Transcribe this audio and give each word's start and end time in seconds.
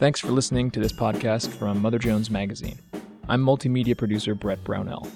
Thanks 0.00 0.18
for 0.18 0.28
listening 0.28 0.70
to 0.70 0.80
this 0.80 0.94
podcast 0.94 1.48
from 1.48 1.82
Mother 1.82 1.98
Jones 1.98 2.30
Magazine. 2.30 2.78
I'm 3.28 3.44
multimedia 3.44 3.94
producer 3.94 4.34
Brett 4.34 4.64
Brownell. 4.64 5.06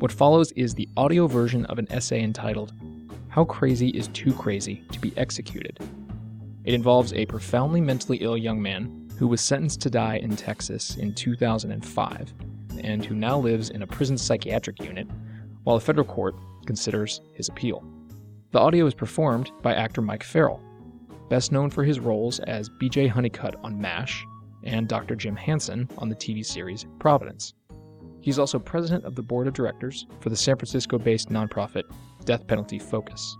What 0.00 0.10
follows 0.10 0.50
is 0.56 0.74
the 0.74 0.88
audio 0.96 1.28
version 1.28 1.64
of 1.66 1.78
an 1.78 1.86
essay 1.92 2.20
entitled, 2.20 2.72
How 3.28 3.44
Crazy 3.44 3.90
is 3.90 4.08
Too 4.08 4.32
Crazy 4.32 4.82
to 4.90 4.98
Be 4.98 5.16
Executed? 5.16 5.78
It 6.64 6.74
involves 6.74 7.12
a 7.12 7.26
profoundly 7.26 7.80
mentally 7.80 8.18
ill 8.22 8.36
young 8.36 8.60
man 8.60 9.08
who 9.20 9.28
was 9.28 9.40
sentenced 9.40 9.82
to 9.82 9.90
die 9.90 10.16
in 10.16 10.34
Texas 10.34 10.96
in 10.96 11.14
2005 11.14 12.34
and 12.82 13.04
who 13.04 13.14
now 13.14 13.38
lives 13.38 13.70
in 13.70 13.82
a 13.82 13.86
prison 13.86 14.18
psychiatric 14.18 14.82
unit 14.82 15.06
while 15.62 15.76
a 15.76 15.80
federal 15.80 16.08
court 16.08 16.34
considers 16.66 17.20
his 17.34 17.48
appeal. 17.48 17.84
The 18.50 18.58
audio 18.58 18.84
is 18.86 18.94
performed 18.94 19.52
by 19.62 19.74
actor 19.74 20.02
Mike 20.02 20.24
Farrell, 20.24 20.60
best 21.28 21.52
known 21.52 21.70
for 21.70 21.84
his 21.84 22.00
roles 22.00 22.40
as 22.40 22.70
BJ 22.80 23.08
Honeycutt 23.08 23.56
on 23.62 23.80
MASH 23.80 24.24
and 24.64 24.88
Dr. 24.88 25.14
Jim 25.14 25.36
Hansen 25.36 25.88
on 25.98 26.08
the 26.08 26.14
TV 26.14 26.44
series 26.44 26.86
Providence. 26.98 27.54
He's 28.20 28.38
also 28.38 28.58
president 28.58 29.04
of 29.04 29.14
the 29.14 29.22
board 29.22 29.46
of 29.46 29.54
directors 29.54 30.06
for 30.20 30.30
the 30.30 30.36
San 30.36 30.56
Francisco 30.56 30.98
based 30.98 31.30
nonprofit 31.30 31.84
Death 32.24 32.46
Penalty 32.46 32.78
Focus. 32.78 33.36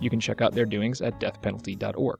You 0.00 0.10
can 0.10 0.20
check 0.20 0.42
out 0.42 0.54
their 0.54 0.66
doings 0.66 1.00
at 1.00 1.18
deathpenalty.org. 1.18 2.18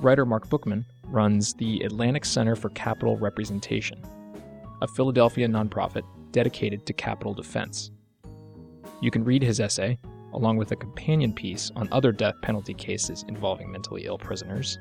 Writer 0.00 0.24
Marc 0.24 0.48
Bookman 0.48 0.86
runs 1.04 1.52
the 1.54 1.80
Atlantic 1.82 2.24
Center 2.24 2.56
for 2.56 2.70
Capital 2.70 3.16
Representation, 3.18 4.02
a 4.80 4.88
Philadelphia 4.88 5.46
nonprofit 5.46 6.02
dedicated 6.32 6.86
to 6.86 6.92
capital 6.92 7.34
defense. 7.34 7.90
You 9.02 9.10
can 9.10 9.24
read 9.24 9.42
his 9.42 9.60
essay, 9.60 9.98
along 10.32 10.56
with 10.56 10.72
a 10.72 10.76
companion 10.76 11.32
piece 11.32 11.70
on 11.76 11.88
other 11.92 12.12
death 12.12 12.34
penalty 12.42 12.74
cases 12.74 13.24
involving 13.28 13.70
mentally 13.70 14.06
ill 14.06 14.18
prisoners, 14.18 14.78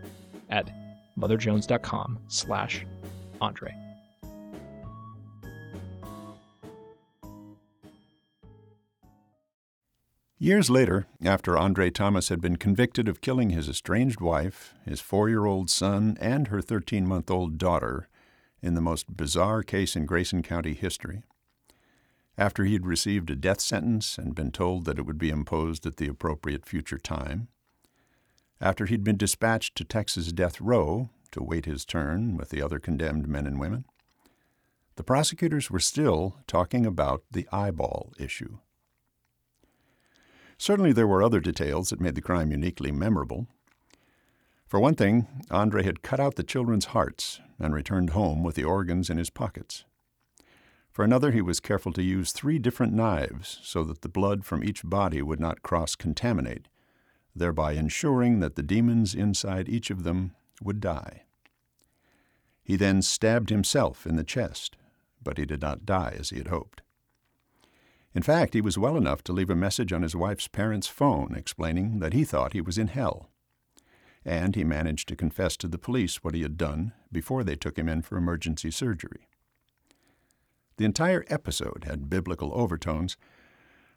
at 0.49 0.69
motherjones.com 1.17 2.19
slash 2.27 2.85
Andre. 3.41 3.75
Years 10.41 10.69
later, 10.69 11.05
after 11.21 11.57
Andre 11.57 11.89
Thomas 11.89 12.29
had 12.29 12.39
been 12.39 12.55
convicted 12.55 13.09
of 13.09 13.19
killing 13.19 13.49
his 13.49 13.67
estranged 13.67 14.21
wife, 14.21 14.73
his 14.85 15.01
four 15.01 15.27
year 15.27 15.45
old 15.45 15.69
son, 15.69 16.17
and 16.21 16.47
her 16.47 16.61
13 16.61 17.05
month 17.05 17.29
old 17.29 17.57
daughter 17.57 18.07
in 18.61 18.73
the 18.73 18.81
most 18.81 19.17
bizarre 19.17 19.63
case 19.63 19.97
in 19.97 20.05
Grayson 20.05 20.41
County 20.41 20.73
history, 20.73 21.23
after 22.39 22.63
he 22.63 22.71
had 22.71 22.87
received 22.87 23.29
a 23.29 23.35
death 23.35 23.59
sentence 23.59 24.17
and 24.17 24.33
been 24.33 24.49
told 24.49 24.85
that 24.85 24.97
it 24.97 25.05
would 25.05 25.17
be 25.17 25.29
imposed 25.29 25.85
at 25.85 25.97
the 25.97 26.07
appropriate 26.07 26.65
future 26.65 26.97
time, 26.97 27.49
after 28.61 28.85
he'd 28.85 29.03
been 29.03 29.17
dispatched 29.17 29.75
to 29.75 29.83
Texas 29.83 30.31
death 30.31 30.61
row 30.61 31.09
to 31.31 31.43
wait 31.43 31.65
his 31.65 31.83
turn 31.83 32.37
with 32.37 32.49
the 32.49 32.61
other 32.61 32.79
condemned 32.79 33.27
men 33.27 33.45
and 33.45 33.59
women, 33.59 33.83
the 34.95 35.03
prosecutors 35.03 35.69
were 35.69 35.81
still 35.81 36.37
talking 36.47 36.85
about 36.85 37.23
the 37.29 37.47
eyeball 37.51 38.13
issue. 38.17 38.59
Certainly, 40.57 40.93
there 40.93 41.07
were 41.07 41.23
other 41.23 41.41
details 41.41 41.89
that 41.89 42.01
made 42.01 42.15
the 42.15 42.21
crime 42.21 42.51
uniquely 42.51 42.91
memorable. 42.91 43.47
For 44.65 44.79
one 44.79 44.95
thing, 44.95 45.27
Andre 45.51 45.83
had 45.83 46.01
cut 46.01 46.21
out 46.21 46.35
the 46.35 46.43
children's 46.43 46.85
hearts 46.85 47.41
and 47.59 47.73
returned 47.73 48.11
home 48.11 48.43
with 48.43 48.55
the 48.55 48.63
organs 48.63 49.09
in 49.09 49.17
his 49.17 49.29
pockets. 49.29 49.83
For 50.91 51.05
another, 51.05 51.31
he 51.31 51.41
was 51.41 51.59
careful 51.59 51.93
to 51.93 52.03
use 52.03 52.31
three 52.31 52.59
different 52.59 52.93
knives 52.93 53.59
so 53.63 53.83
that 53.83 54.01
the 54.01 54.09
blood 54.09 54.43
from 54.43 54.63
each 54.63 54.83
body 54.83 55.21
would 55.21 55.39
not 55.39 55.63
cross 55.63 55.95
contaminate, 55.95 56.67
thereby 57.35 57.73
ensuring 57.73 58.39
that 58.39 58.55
the 58.55 58.63
demons 58.63 59.15
inside 59.15 59.69
each 59.69 59.89
of 59.91 60.03
them 60.03 60.35
would 60.61 60.79
die. 60.79 61.23
He 62.63 62.75
then 62.75 63.01
stabbed 63.01 63.49
himself 63.49 64.05
in 64.05 64.15
the 64.15 64.23
chest, 64.23 64.77
but 65.23 65.37
he 65.37 65.45
did 65.45 65.61
not 65.61 65.85
die 65.85 66.15
as 66.17 66.29
he 66.29 66.37
had 66.37 66.47
hoped. 66.47 66.81
In 68.13 68.23
fact, 68.23 68.53
he 68.53 68.61
was 68.61 68.77
well 68.77 68.97
enough 68.97 69.23
to 69.23 69.33
leave 69.33 69.49
a 69.49 69.55
message 69.55 69.93
on 69.93 70.01
his 70.01 70.15
wife's 70.15 70.47
parents' 70.47 70.87
phone 70.87 71.35
explaining 71.35 71.99
that 71.99 72.13
he 72.13 72.23
thought 72.23 72.53
he 72.53 72.61
was 72.61 72.77
in 72.77 72.87
hell. 72.87 73.29
And 74.25 74.55
he 74.55 74.63
managed 74.63 75.07
to 75.09 75.15
confess 75.15 75.55
to 75.57 75.67
the 75.67 75.77
police 75.77 76.23
what 76.23 76.33
he 76.33 76.41
had 76.41 76.57
done 76.57 76.93
before 77.11 77.43
they 77.43 77.55
took 77.55 77.77
him 77.77 77.87
in 77.87 78.01
for 78.01 78.17
emergency 78.17 78.71
surgery. 78.71 79.27
The 80.79 80.85
entire 80.85 81.25
episode 81.27 81.83
had 81.85 82.09
biblical 82.09 82.53
overtones. 82.53 83.17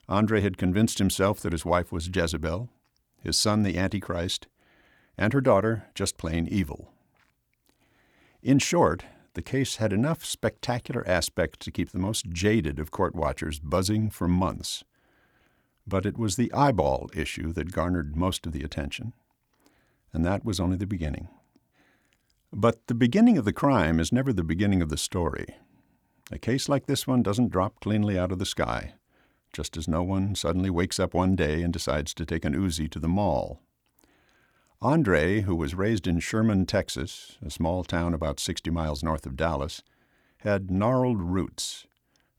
Andre 0.09 0.41
had 0.41 0.59
convinced 0.59 0.99
himself 0.99 1.39
that 1.39 1.53
his 1.53 1.65
wife 1.65 1.93
was 1.93 2.11
Jezebel, 2.13 2.71
his 3.23 3.37
son 3.37 3.63
the 3.63 3.79
Antichrist, 3.79 4.49
and 5.17 5.33
her 5.33 5.41
daughter 5.41 5.85
just 5.95 6.19
plain 6.19 6.49
evil. 6.49 6.91
In 8.43 8.59
short, 8.59 9.05
the 9.35 9.43
case 9.43 9.77
had 9.77 9.93
enough 9.93 10.25
spectacular 10.25 11.07
aspects 11.07 11.65
to 11.65 11.71
keep 11.71 11.93
the 11.93 12.01
most 12.01 12.31
jaded 12.31 12.81
of 12.81 12.91
court 12.91 13.15
watchers 13.15 13.61
buzzing 13.61 14.11
for 14.11 14.27
months. 14.27 14.83
But 15.87 16.05
it 16.05 16.19
was 16.19 16.35
the 16.35 16.53
eyeball 16.53 17.11
issue 17.15 17.53
that 17.53 17.71
garnered 17.71 18.17
most 18.17 18.45
of 18.45 18.51
the 18.51 18.65
attention, 18.65 19.13
and 20.13 20.25
that 20.25 20.45
was 20.45 20.59
only 20.59 20.79
the 20.79 20.87
beginning. 20.89 21.29
But 22.53 22.89
the 22.89 22.97
beginning 22.97 23.39
of 23.39 23.45
the 23.45 23.53
crime 23.53 24.01
is 24.01 24.11
never 24.11 24.33
the 24.33 24.43
beginning 24.43 24.83
of 24.83 24.89
the 24.89 24.97
story. 24.97 25.47
A 26.31 26.39
case 26.39 26.69
like 26.69 26.87
this 26.87 27.07
one 27.07 27.23
doesn't 27.23 27.51
drop 27.51 27.81
cleanly 27.81 28.19
out 28.19 28.33
of 28.33 28.39
the 28.39 28.47
sky, 28.47 28.95
just 29.53 29.77
as 29.77 29.89
no 29.89 30.03
one 30.03 30.35
suddenly 30.35 30.71
wakes 30.71 31.01
up 31.01 31.15
one 31.15 31.37
day 31.37 31.63
and 31.63 31.73
decides 31.73 32.15
to 32.15 32.25
take 32.25 32.45
an 32.45 32.55
Uzi 32.55 32.91
to 32.91 32.99
the 32.99 33.09
mall. 33.09 33.61
Andre, 34.81 35.43
who 35.43 35.55
was 35.55 35.75
raised 35.75 36.07
in 36.07 36.19
Sherman, 36.19 36.67
Texas, 36.67 37.39
a 37.41 37.51
small 37.51 37.85
town 37.85 38.15
about 38.15 38.41
60 38.41 38.71
miles 38.71 39.03
north 39.03 39.27
of 39.27 39.37
Dallas, 39.37 39.83
had 40.39 40.71
gnarled 40.71 41.21
roots, 41.21 41.87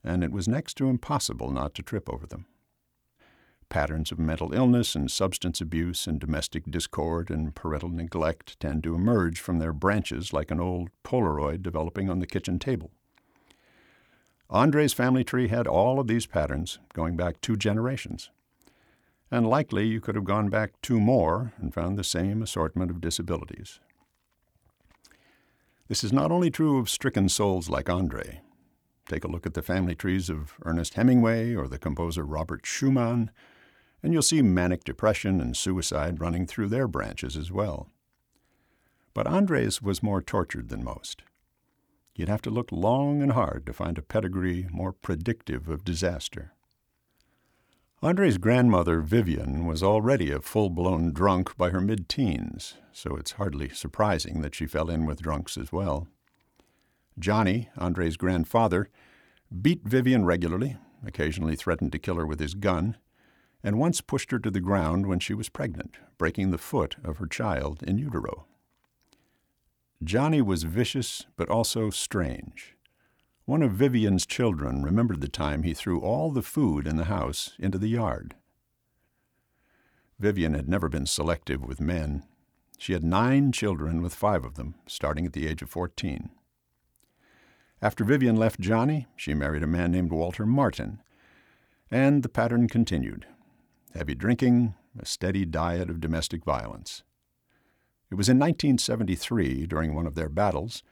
and 0.04 0.24
it 0.24 0.32
was 0.32 0.48
next 0.48 0.74
to 0.76 0.90
impossible 0.90 1.52
not 1.52 1.74
to 1.76 1.82
trip 1.82 2.10
over 2.10 2.26
them. 2.26 2.46
Patterns 3.70 4.12
of 4.12 4.20
mental 4.20 4.54
illness 4.54 4.94
and 4.94 5.10
substance 5.10 5.62
abuse 5.62 6.06
and 6.06 6.20
domestic 6.20 6.70
discord 6.70 7.30
and 7.30 7.56
parental 7.56 7.90
neglect 7.90 8.60
tend 8.60 8.84
to 8.84 8.94
emerge 8.94 9.40
from 9.40 9.60
their 9.60 9.74
branches 9.74 10.34
like 10.34 10.52
an 10.52 10.60
old 10.60 10.90
Polaroid 11.04 11.62
developing 11.62 12.10
on 12.10 12.20
the 12.20 12.28
kitchen 12.28 12.60
table. 12.60 12.92
Andre's 14.53 14.94
family 14.94 15.24
tree 15.24 15.47
had 15.47 15.66
all 15.66 16.00
of 16.00 16.06
these 16.06 16.28
patterns 16.28 16.78
going 16.94 17.18
back 17.18 17.41
two 17.41 17.58
generations. 17.58 18.30
And 19.31 19.50
likely 19.50 19.88
you 19.88 20.00
could 20.00 20.14
have 20.14 20.25
gone 20.25 20.50
back 20.50 20.74
two 20.84 21.00
more 21.00 21.53
and 21.58 21.74
found 21.74 21.97
the 21.97 22.03
same 22.03 22.44
assortment 22.44 22.91
of 22.91 23.02
disabilities. 23.02 23.80
This 25.88 26.03
is 26.03 26.14
not 26.14 26.31
only 26.31 26.52
true 26.52 26.78
of 26.78 26.88
stricken 26.88 27.30
souls 27.30 27.68
like 27.68 27.90
Andre. 27.90 28.41
Take 29.08 29.24
a 29.24 29.28
look 29.28 29.47
at 29.47 29.56
the 29.56 29.64
family 29.64 29.96
trees 29.96 30.30
of 30.30 30.53
Ernest 30.64 30.94
Hemingway 30.94 31.56
or 31.56 31.68
the 31.68 31.80
composer 31.80 32.24
Robert 32.24 32.64
Schumann, 32.64 33.31
and 34.03 34.14
you'll 34.14 34.22
see 34.22 34.44
manic 34.44 34.84
depression 34.84 35.41
and 35.41 35.58
suicide 35.58 36.22
running 36.22 36.46
through 36.46 36.68
their 36.68 36.88
branches 36.88 37.35
as 37.35 37.52
well. 37.52 37.90
But 39.16 39.25
Andre's 39.25 39.81
was 39.81 40.03
more 40.03 40.22
tortured 40.22 40.70
than 40.70 40.84
most. 40.84 41.24
You'd 42.16 42.29
have 42.29 42.41
to 42.44 42.51
look 42.51 42.72
long 42.72 43.22
and 43.22 43.31
hard 43.31 43.66
to 43.66 43.74
find 43.74 43.97
a 43.97 44.03
pedigree 44.03 44.68
more 44.72 44.94
predictive 44.94 45.68
of 45.68 45.84
disaster. 45.84 46.53
Andre's 48.03 48.38
grandmother, 48.38 49.00
Vivian, 49.00 49.66
was 49.66 49.81
already 49.81 50.29
a 50.29 50.41
full 50.41 50.69
blown 50.69 51.13
drunk 51.13 51.56
by 51.57 51.69
her 51.69 51.81
mid 51.81 52.09
teens, 52.09 52.75
so 52.91 53.16
it's 53.16 53.34
hardly 53.34 53.69
surprising 53.69 54.41
that 54.41 54.53
she 54.53 54.66
fell 54.66 54.90
in 54.90 55.06
with 55.06 55.22
drunks 55.22 55.57
as 55.57 55.72
well. 55.72 56.07
Johnny, 57.18 57.69
Andre's 57.78 58.18
grandfather, 58.18 58.90
beat 59.62 59.84
Vivian 59.85 60.26
regularly, 60.26 60.78
occasionally 61.05 61.55
threatened 61.55 61.91
to 61.93 61.99
kill 61.99 62.16
her 62.16 62.28
with 62.28 62.40
his 62.40 62.55
gun, 62.55 62.97
and 63.64 63.79
once 63.79 64.02
pushed 64.02 64.32
her 64.32 64.40
to 64.40 64.52
the 64.52 64.59
ground 64.59 65.08
when 65.08 65.20
she 65.20 65.34
was 65.34 65.49
pregnant, 65.49 65.96
breaking 66.17 66.52
the 66.52 66.58
foot 66.58 66.97
of 67.03 67.17
her 67.17 67.28
child 67.28 67.82
in 67.84 67.97
utero. 67.97 68.46
Johnny 70.03 70.41
was 70.41 70.64
vicious 70.64 71.26
but 71.35 71.50
also 71.50 71.90
strange. 71.90 72.76
One 73.46 73.61
of 73.61 73.72
Vivian's 73.72 74.26
children 74.26 74.84
remembered 74.84 75.22
the 75.22 75.28
time 75.28 75.64
he 75.64 75.73
threw 75.73 76.00
all 76.00 76.32
the 76.32 76.41
food 76.41 76.88
in 76.88 76.96
the 76.96 77.05
house 77.05 77.53
into 77.59 77.78
the 77.78 77.90
yard. 77.90 78.35
Vivian 80.20 80.53
had 80.53 80.70
never 80.70 80.88
been 80.90 81.05
selective 81.05 81.64
with 81.64 81.82
men. 81.82 82.23
She 82.78 82.94
had 82.94 83.03
nine 83.03 83.52
children 83.52 84.02
with 84.02 84.16
five 84.16 84.46
of 84.46 84.55
them, 84.55 84.76
starting 84.88 85.26
at 85.26 85.34
the 85.34 85.47
age 85.47 85.61
of 85.61 85.70
14. 85.70 86.29
After 87.82 88.03
Vivian 88.03 88.38
left 88.38 88.59
Johnny, 88.59 89.08
she 89.16 89.34
married 89.34 89.64
a 89.64 89.67
man 89.67 89.91
named 89.91 90.11
Walter 90.11 90.46
Martin, 90.46 91.02
and 91.91 92.23
the 92.23 92.29
pattern 92.29 92.67
continued 92.67 93.26
heavy 93.96 94.16
drinking, 94.16 94.73
a 94.97 95.05
steady 95.05 95.46
diet 95.46 95.90
of 95.90 96.02
domestic 96.02 96.44
violence. 96.44 97.03
It 98.14 98.16
was 98.16 98.30
in 98.30 98.38
1973, 98.38 99.66
during 99.66 99.96
one 99.96 100.06
of 100.06 100.14
their 100.14 100.30
battles, 100.30 100.84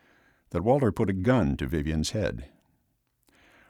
that 0.50 0.64
Walter 0.64 0.92
put 0.92 1.08
a 1.08 1.14
gun 1.14 1.56
to 1.58 1.68
Vivian's 1.68 2.10
head. 2.10 2.46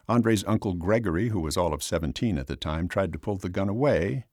Andre's 0.07 0.45
uncle 0.45 0.74
Gregory, 0.74 1.27
who 1.27 1.42
was 1.42 1.57
all 1.57 1.74
of 1.74 1.83
17 1.83 2.38
at 2.38 2.48
the 2.48 2.56
time, 2.56 2.88
tried 2.88 3.12
to 3.12 3.19
pull 3.19 3.36
the 3.36 3.50
gun 3.50 3.68
away, 3.68 4.24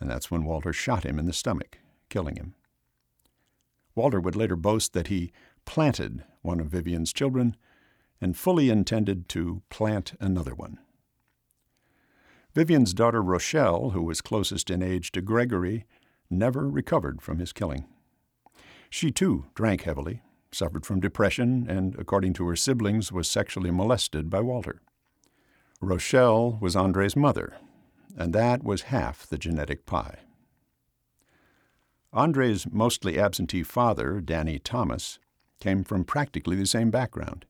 and 0.00 0.10
that's 0.10 0.32
when 0.32 0.44
Walter 0.44 0.72
shot 0.72 1.06
him 1.06 1.16
in 1.16 1.26
the 1.26 1.32
stomach, 1.32 1.78
killing 2.08 2.34
him. 2.34 2.56
Walter 3.94 4.18
would 4.18 4.34
later 4.34 4.56
boast 4.56 4.94
that 4.94 5.06
he 5.06 5.30
planted 5.64 6.24
one 6.42 6.58
of 6.58 6.66
Vivian's 6.66 7.12
children 7.12 7.56
and 8.20 8.36
fully 8.36 8.68
intended 8.68 9.28
to 9.28 9.62
plant 9.70 10.14
another 10.18 10.56
one. 10.56 10.80
Vivian's 12.52 12.94
daughter 12.94 13.22
Rochelle, 13.22 13.90
who 13.90 14.02
was 14.02 14.20
closest 14.20 14.70
in 14.70 14.82
age 14.82 15.12
to 15.12 15.22
Gregory, 15.22 15.84
never 16.28 16.68
recovered 16.68 17.22
from 17.22 17.38
his 17.38 17.52
killing. 17.52 17.86
She 18.90 19.12
too 19.12 19.46
drank 19.54 19.82
heavily, 19.82 20.22
suffered 20.52 20.84
from 20.84 21.00
depression, 21.00 21.66
and, 21.68 21.94
according 21.96 22.32
to 22.34 22.48
her 22.48 22.56
siblings, 22.56 23.12
was 23.12 23.30
sexually 23.30 23.70
molested 23.70 24.28
by 24.28 24.40
Walter. 24.40 24.82
Rochelle 25.80 26.58
was 26.60 26.76
Andre's 26.76 27.16
mother, 27.16 27.56
and 28.16 28.34
that 28.34 28.64
was 28.64 28.82
half 28.82 29.26
the 29.26 29.38
genetic 29.38 29.86
pie. 29.86 30.18
Andre's 32.12 32.70
mostly 32.70 33.18
absentee 33.18 33.62
father, 33.62 34.20
Danny 34.20 34.58
Thomas, 34.58 35.20
came 35.60 35.84
from 35.84 36.04
practically 36.04 36.56
the 36.56 36.66
same 36.66 36.90
background 36.90 37.46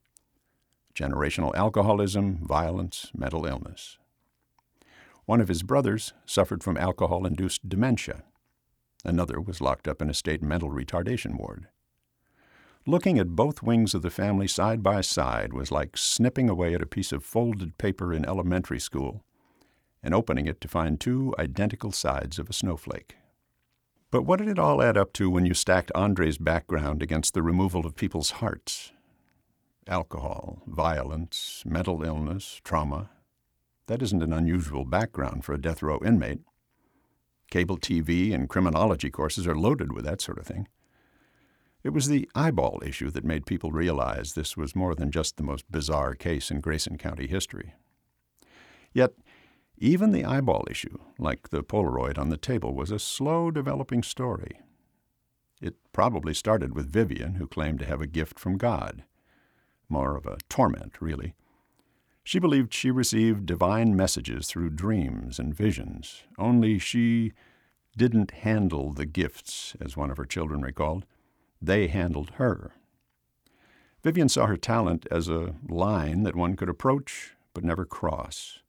generational 0.93 1.55
alcoholism, 1.55 2.37
violence, 2.45 3.11
mental 3.15 3.45
illness. 3.45 3.97
One 5.25 5.39
of 5.39 5.47
his 5.47 5.63
brothers 5.63 6.13
suffered 6.25 6.63
from 6.63 6.75
alcohol 6.77 7.25
induced 7.25 7.69
dementia. 7.69 8.23
Another 9.03 9.41
was 9.41 9.61
locked 9.61 9.87
up 9.87 10.01
in 10.01 10.09
a 10.09 10.13
state 10.13 10.41
mental 10.41 10.69
retardation 10.69 11.37
ward. 11.37 11.67
Looking 12.85 13.19
at 13.19 13.35
both 13.35 13.61
wings 13.61 13.93
of 13.93 14.01
the 14.01 14.09
family 14.09 14.47
side 14.47 14.81
by 14.81 15.01
side 15.01 15.53
was 15.53 15.71
like 15.71 15.97
snipping 15.97 16.49
away 16.49 16.73
at 16.73 16.81
a 16.81 16.87
piece 16.87 17.11
of 17.11 17.23
folded 17.23 17.77
paper 17.77 18.13
in 18.13 18.25
elementary 18.25 18.79
school 18.79 19.23
and 20.03 20.13
opening 20.13 20.47
it 20.47 20.59
to 20.61 20.67
find 20.67 20.99
two 20.99 21.33
identical 21.37 21.91
sides 21.91 22.39
of 22.39 22.49
a 22.49 22.53
snowflake. 22.53 23.17
But 24.09 24.23
what 24.23 24.39
did 24.39 24.49
it 24.49 24.59
all 24.59 24.81
add 24.81 24.97
up 24.97 25.13
to 25.13 25.29
when 25.29 25.45
you 25.45 25.53
stacked 25.53 25.91
Andre's 25.93 26.37
background 26.37 27.01
against 27.01 27.33
the 27.33 27.43
removal 27.43 27.85
of 27.85 27.95
people's 27.95 28.31
hearts? 28.31 28.91
Alcohol, 29.87 30.61
violence, 30.67 31.63
mental 31.65 32.03
illness, 32.03 32.59
trauma. 32.63 33.09
That 33.87 34.01
isn't 34.01 34.23
an 34.23 34.33
unusual 34.33 34.85
background 34.85 35.45
for 35.45 35.53
a 35.53 35.61
death 35.61 35.81
row 35.81 35.99
inmate. 36.03 36.41
Cable 37.51 37.77
TV 37.77 38.33
and 38.33 38.49
criminology 38.49 39.11
courses 39.11 39.45
are 39.45 39.55
loaded 39.55 39.91
with 39.91 40.05
that 40.05 40.21
sort 40.21 40.39
of 40.39 40.47
thing. 40.47 40.67
It 41.83 41.89
was 41.89 42.07
the 42.07 42.29
eyeball 42.33 42.81
issue 42.85 43.11
that 43.11 43.25
made 43.25 43.45
people 43.45 43.71
realize 43.71 44.33
this 44.33 44.55
was 44.55 44.75
more 44.75 44.95
than 44.95 45.11
just 45.11 45.37
the 45.37 45.43
most 45.43 45.69
bizarre 45.71 46.15
case 46.15 46.49
in 46.49 46.61
Grayson 46.61 46.97
County 46.97 47.27
history. 47.27 47.73
Yet, 48.93 49.11
even 49.77 50.11
the 50.11 50.25
eyeball 50.25 50.65
issue, 50.69 50.97
like 51.19 51.49
the 51.49 51.63
Polaroid 51.63 52.17
on 52.17 52.29
the 52.29 52.37
table, 52.37 52.73
was 52.73 52.91
a 52.91 52.99
slow 52.99 53.51
developing 53.51 54.03
story. 54.03 54.59
It 55.61 55.75
probably 55.91 56.33
started 56.33 56.73
with 56.75 56.91
Vivian, 56.91 57.35
who 57.35 57.47
claimed 57.47 57.79
to 57.79 57.85
have 57.85 58.01
a 58.01 58.07
gift 58.07 58.39
from 58.39 58.57
God. 58.57 59.03
More 59.89 60.15
of 60.15 60.25
a 60.25 60.37
torment, 60.49 61.01
really. 61.01 61.33
She 62.23 62.39
believed 62.39 62.73
she 62.73 62.91
received 62.91 63.45
divine 63.45 63.95
messages 63.95 64.47
through 64.47 64.71
dreams 64.71 65.39
and 65.39 65.55
visions, 65.55 66.23
only 66.37 66.77
she 66.77 67.33
didn't 67.97 68.31
handle 68.31 68.93
the 68.93 69.05
gifts, 69.05 69.75
as 69.81 69.97
one 69.97 70.11
of 70.11 70.17
her 70.17 70.25
children 70.25 70.61
recalled. 70.61 71.05
They 71.61 71.87
handled 71.87 72.31
her. 72.35 72.71
Vivian 74.03 74.29
saw 74.29 74.47
her 74.47 74.57
talent 74.57 75.05
as 75.11 75.27
a 75.27 75.55
line 75.67 76.23
that 76.23 76.35
one 76.35 76.55
could 76.55 76.69
approach 76.69 77.35
but 77.53 77.63
never 77.63 77.85
cross 77.85 78.61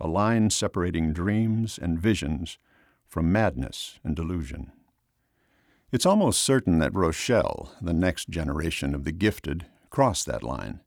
a 0.00 0.08
line 0.08 0.50
separating 0.50 1.12
dreams 1.12 1.78
and 1.78 2.00
visions 2.00 2.58
from 3.06 3.32
madness 3.32 3.98
and 4.04 4.14
delusion. 4.14 4.72
It's 5.92 6.06
almost 6.06 6.42
certain 6.42 6.78
that 6.80 6.94
Rochelle, 6.94 7.72
the 7.80 7.94
next 7.94 8.28
generation 8.28 8.94
of 8.94 9.04
the 9.04 9.12
gifted, 9.12 9.66
crossed 9.88 10.26
that 10.26 10.42
line. 10.42 10.80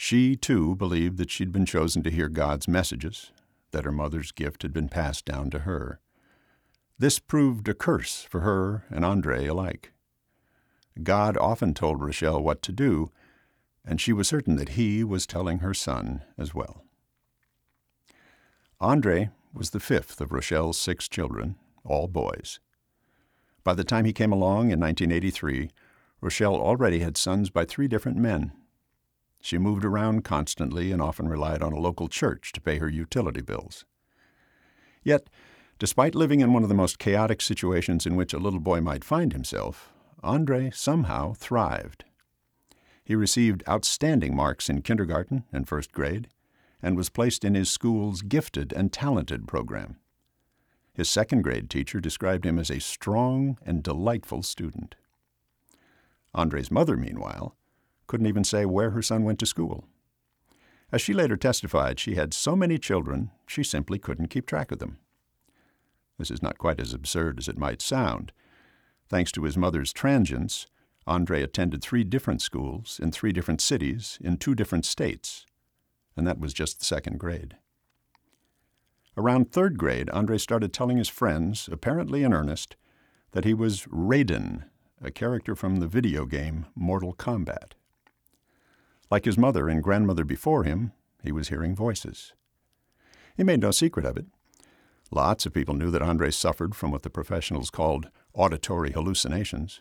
She, 0.00 0.36
too, 0.36 0.76
believed 0.76 1.18
that 1.18 1.28
she'd 1.28 1.50
been 1.50 1.66
chosen 1.66 2.04
to 2.04 2.10
hear 2.10 2.28
God's 2.28 2.68
messages, 2.68 3.32
that 3.72 3.84
her 3.84 3.90
mother's 3.90 4.30
gift 4.30 4.62
had 4.62 4.72
been 4.72 4.88
passed 4.88 5.24
down 5.24 5.50
to 5.50 5.58
her. 5.60 5.98
This 7.00 7.18
proved 7.18 7.68
a 7.68 7.74
curse 7.74 8.22
for 8.22 8.42
her 8.42 8.84
and 8.90 9.04
Andre 9.04 9.46
alike. 9.46 9.92
God 11.02 11.36
often 11.36 11.74
told 11.74 12.00
Rochelle 12.00 12.40
what 12.40 12.62
to 12.62 12.72
do, 12.72 13.10
and 13.84 14.00
she 14.00 14.12
was 14.12 14.28
certain 14.28 14.54
that 14.54 14.70
he 14.70 15.02
was 15.02 15.26
telling 15.26 15.58
her 15.58 15.74
son 15.74 16.22
as 16.38 16.54
well. 16.54 16.84
Andre 18.80 19.30
was 19.52 19.70
the 19.70 19.80
fifth 19.80 20.20
of 20.20 20.30
Rochelle's 20.30 20.78
six 20.78 21.08
children, 21.08 21.56
all 21.84 22.06
boys. 22.06 22.60
By 23.64 23.74
the 23.74 23.84
time 23.84 24.04
he 24.04 24.12
came 24.12 24.32
along 24.32 24.70
in 24.70 24.78
1983, 24.78 25.70
Rochelle 26.20 26.54
already 26.54 27.00
had 27.00 27.16
sons 27.16 27.50
by 27.50 27.64
three 27.64 27.88
different 27.88 28.16
men. 28.16 28.52
She 29.40 29.58
moved 29.58 29.84
around 29.84 30.24
constantly 30.24 30.92
and 30.92 31.00
often 31.00 31.28
relied 31.28 31.62
on 31.62 31.72
a 31.72 31.78
local 31.78 32.08
church 32.08 32.52
to 32.52 32.60
pay 32.60 32.78
her 32.78 32.88
utility 32.88 33.40
bills. 33.40 33.84
Yet, 35.02 35.28
despite 35.78 36.14
living 36.14 36.40
in 36.40 36.52
one 36.52 36.62
of 36.62 36.68
the 36.68 36.74
most 36.74 36.98
chaotic 36.98 37.40
situations 37.40 38.04
in 38.04 38.16
which 38.16 38.34
a 38.34 38.38
little 38.38 38.60
boy 38.60 38.80
might 38.80 39.04
find 39.04 39.32
himself, 39.32 39.92
Andre 40.22 40.70
somehow 40.70 41.34
thrived. 41.34 42.04
He 43.04 43.14
received 43.14 43.62
outstanding 43.68 44.34
marks 44.34 44.68
in 44.68 44.82
kindergarten 44.82 45.44
and 45.52 45.68
first 45.68 45.92
grade 45.92 46.28
and 46.82 46.96
was 46.96 47.08
placed 47.08 47.44
in 47.44 47.54
his 47.54 47.70
school's 47.70 48.22
gifted 48.22 48.72
and 48.72 48.92
talented 48.92 49.48
program. 49.48 49.96
His 50.92 51.08
second 51.08 51.42
grade 51.42 51.70
teacher 51.70 52.00
described 52.00 52.44
him 52.44 52.58
as 52.58 52.70
a 52.70 52.80
strong 52.80 53.56
and 53.64 53.82
delightful 53.82 54.42
student. 54.42 54.96
Andre's 56.34 56.70
mother, 56.70 56.96
meanwhile, 56.96 57.56
couldn't 58.08 58.26
even 58.26 58.42
say 58.42 58.64
where 58.64 58.90
her 58.90 59.02
son 59.02 59.22
went 59.22 59.38
to 59.38 59.46
school. 59.46 59.84
As 60.90 61.00
she 61.00 61.12
later 61.12 61.36
testified, 61.36 62.00
she 62.00 62.16
had 62.16 62.34
so 62.34 62.56
many 62.56 62.78
children 62.78 63.30
she 63.46 63.62
simply 63.62 64.00
couldn't 64.00 64.28
keep 64.28 64.46
track 64.46 64.72
of 64.72 64.80
them. 64.80 64.98
This 66.18 66.30
is 66.32 66.42
not 66.42 66.58
quite 66.58 66.80
as 66.80 66.92
absurd 66.92 67.38
as 67.38 67.46
it 67.46 67.58
might 67.58 67.80
sound. 67.80 68.32
Thanks 69.08 69.30
to 69.32 69.44
his 69.44 69.56
mother's 69.56 69.92
transience, 69.92 70.66
Andre 71.06 71.42
attended 71.42 71.80
three 71.82 72.02
different 72.02 72.42
schools 72.42 72.98
in 73.00 73.12
three 73.12 73.32
different 73.32 73.60
cities 73.60 74.18
in 74.20 74.36
two 74.36 74.56
different 74.56 74.84
states 74.84 75.46
and 76.18 76.26
that 76.26 76.40
was 76.40 76.52
just 76.52 76.80
the 76.80 76.84
second 76.84 77.18
grade. 77.18 77.56
Around 79.16 79.50
third 79.52 79.78
grade, 79.78 80.10
Andre 80.10 80.36
started 80.36 80.72
telling 80.72 80.96
his 80.96 81.08
friends, 81.08 81.68
apparently 81.70 82.24
in 82.24 82.34
earnest, 82.34 82.76
that 83.30 83.44
he 83.44 83.54
was 83.54 83.84
Raiden, 83.84 84.64
a 85.00 85.12
character 85.12 85.54
from 85.54 85.76
the 85.76 85.86
video 85.86 86.26
game 86.26 86.66
Mortal 86.74 87.14
Kombat. 87.14 87.72
Like 89.10 89.24
his 89.24 89.38
mother 89.38 89.68
and 89.68 89.82
grandmother 89.82 90.24
before 90.24 90.64
him, 90.64 90.92
he 91.22 91.32
was 91.32 91.48
hearing 91.48 91.74
voices. 91.74 92.34
He 93.36 93.44
made 93.44 93.60
no 93.60 93.70
secret 93.70 94.04
of 94.04 94.16
it. 94.16 94.26
Lots 95.10 95.46
of 95.46 95.54
people 95.54 95.74
knew 95.74 95.90
that 95.90 96.02
Andre 96.02 96.30
suffered 96.30 96.74
from 96.74 96.90
what 96.90 97.02
the 97.02 97.10
professionals 97.10 97.70
called 97.70 98.10
auditory 98.34 98.92
hallucinations. 98.92 99.80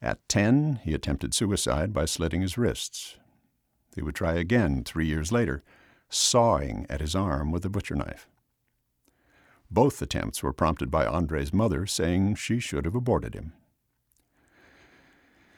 At 0.00 0.26
10, 0.28 0.80
he 0.84 0.94
attempted 0.94 1.34
suicide 1.34 1.92
by 1.92 2.04
slitting 2.04 2.42
his 2.42 2.56
wrists, 2.56 3.18
he 3.98 4.02
would 4.02 4.14
try 4.14 4.34
again 4.34 4.84
three 4.84 5.06
years 5.06 5.32
later, 5.32 5.64
sawing 6.08 6.86
at 6.88 7.00
his 7.00 7.16
arm 7.16 7.50
with 7.50 7.64
a 7.64 7.68
butcher 7.68 7.96
knife. 7.96 8.28
Both 9.72 10.00
attempts 10.00 10.40
were 10.40 10.52
prompted 10.52 10.88
by 10.88 11.04
Andre's 11.04 11.52
mother 11.52 11.84
saying 11.84 12.36
she 12.36 12.60
should 12.60 12.84
have 12.84 12.94
aborted 12.94 13.34
him. 13.34 13.54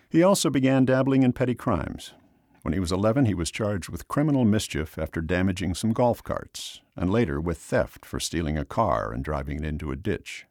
He 0.09 0.23
also 0.23 0.49
began 0.49 0.87
dabbling 0.87 1.23
in 1.23 1.35
petty 1.35 1.54
crimes. 1.54 2.14
When 2.62 2.75
he 2.75 2.81
was 2.81 2.93
11, 2.93 3.25
he 3.25 3.35
was 3.35 3.50
charged 3.50 3.88
with 3.88 4.09
criminal 4.09 4.45
mischief 4.45 4.99
after 4.99 5.21
damaging 5.21 5.75
some 5.75 5.93
golf 5.93 6.23
carts, 6.23 6.83
and 6.95 7.11
later 7.11 7.40
with 7.40 7.59
theft 7.59 8.05
for 8.05 8.21
stealing 8.21 8.59
a 8.59 8.67
car 8.67 9.12
and 9.12 9.25
driving 9.25 9.59
it 9.59 9.64
into 9.64 9.90
a 9.90 9.97
ditch. 9.97 10.47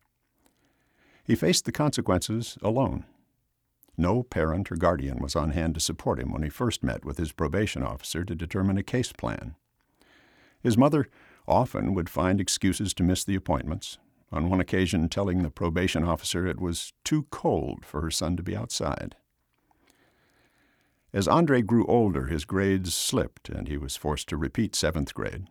He 1.23 1.35
faced 1.35 1.65
the 1.65 1.71
consequences 1.71 2.57
alone. 2.63 3.05
No 3.95 4.23
parent 4.23 4.71
or 4.71 4.75
guardian 4.75 5.19
was 5.19 5.35
on 5.35 5.51
hand 5.51 5.75
to 5.75 5.79
support 5.79 6.19
him 6.19 6.31
when 6.31 6.41
he 6.41 6.49
first 6.49 6.83
met 6.83 7.05
with 7.05 7.17
his 7.17 7.31
probation 7.31 7.83
officer 7.83 8.23
to 8.23 8.33
determine 8.33 8.77
a 8.77 8.83
case 8.83 9.11
plan. 9.11 9.55
His 10.61 10.77
mother 10.77 11.07
often 11.47 11.93
would 11.93 12.09
find 12.09 12.41
excuses 12.41 12.93
to 12.95 13.03
miss 13.03 13.23
the 13.23 13.35
appointments, 13.35 13.99
on 14.31 14.49
one 14.49 14.59
occasion 14.59 15.09
telling 15.09 15.43
the 15.43 15.49
probation 15.49 16.03
officer 16.03 16.47
it 16.47 16.59
was 16.59 16.93
too 17.03 17.27
cold 17.29 17.85
for 17.85 18.01
her 18.01 18.11
son 18.11 18.35
to 18.37 18.43
be 18.43 18.55
outside. 18.55 19.15
As 21.11 21.27
Andre 21.27 21.61
grew 21.61 21.85
older, 21.87 22.27
his 22.27 22.45
grades 22.45 22.93
slipped 22.93 23.49
and 23.49 23.67
he 23.67 23.77
was 23.77 23.95
forced 23.95 24.29
to 24.29 24.37
repeat 24.37 24.75
seventh 24.75 25.13
grade. 25.13 25.47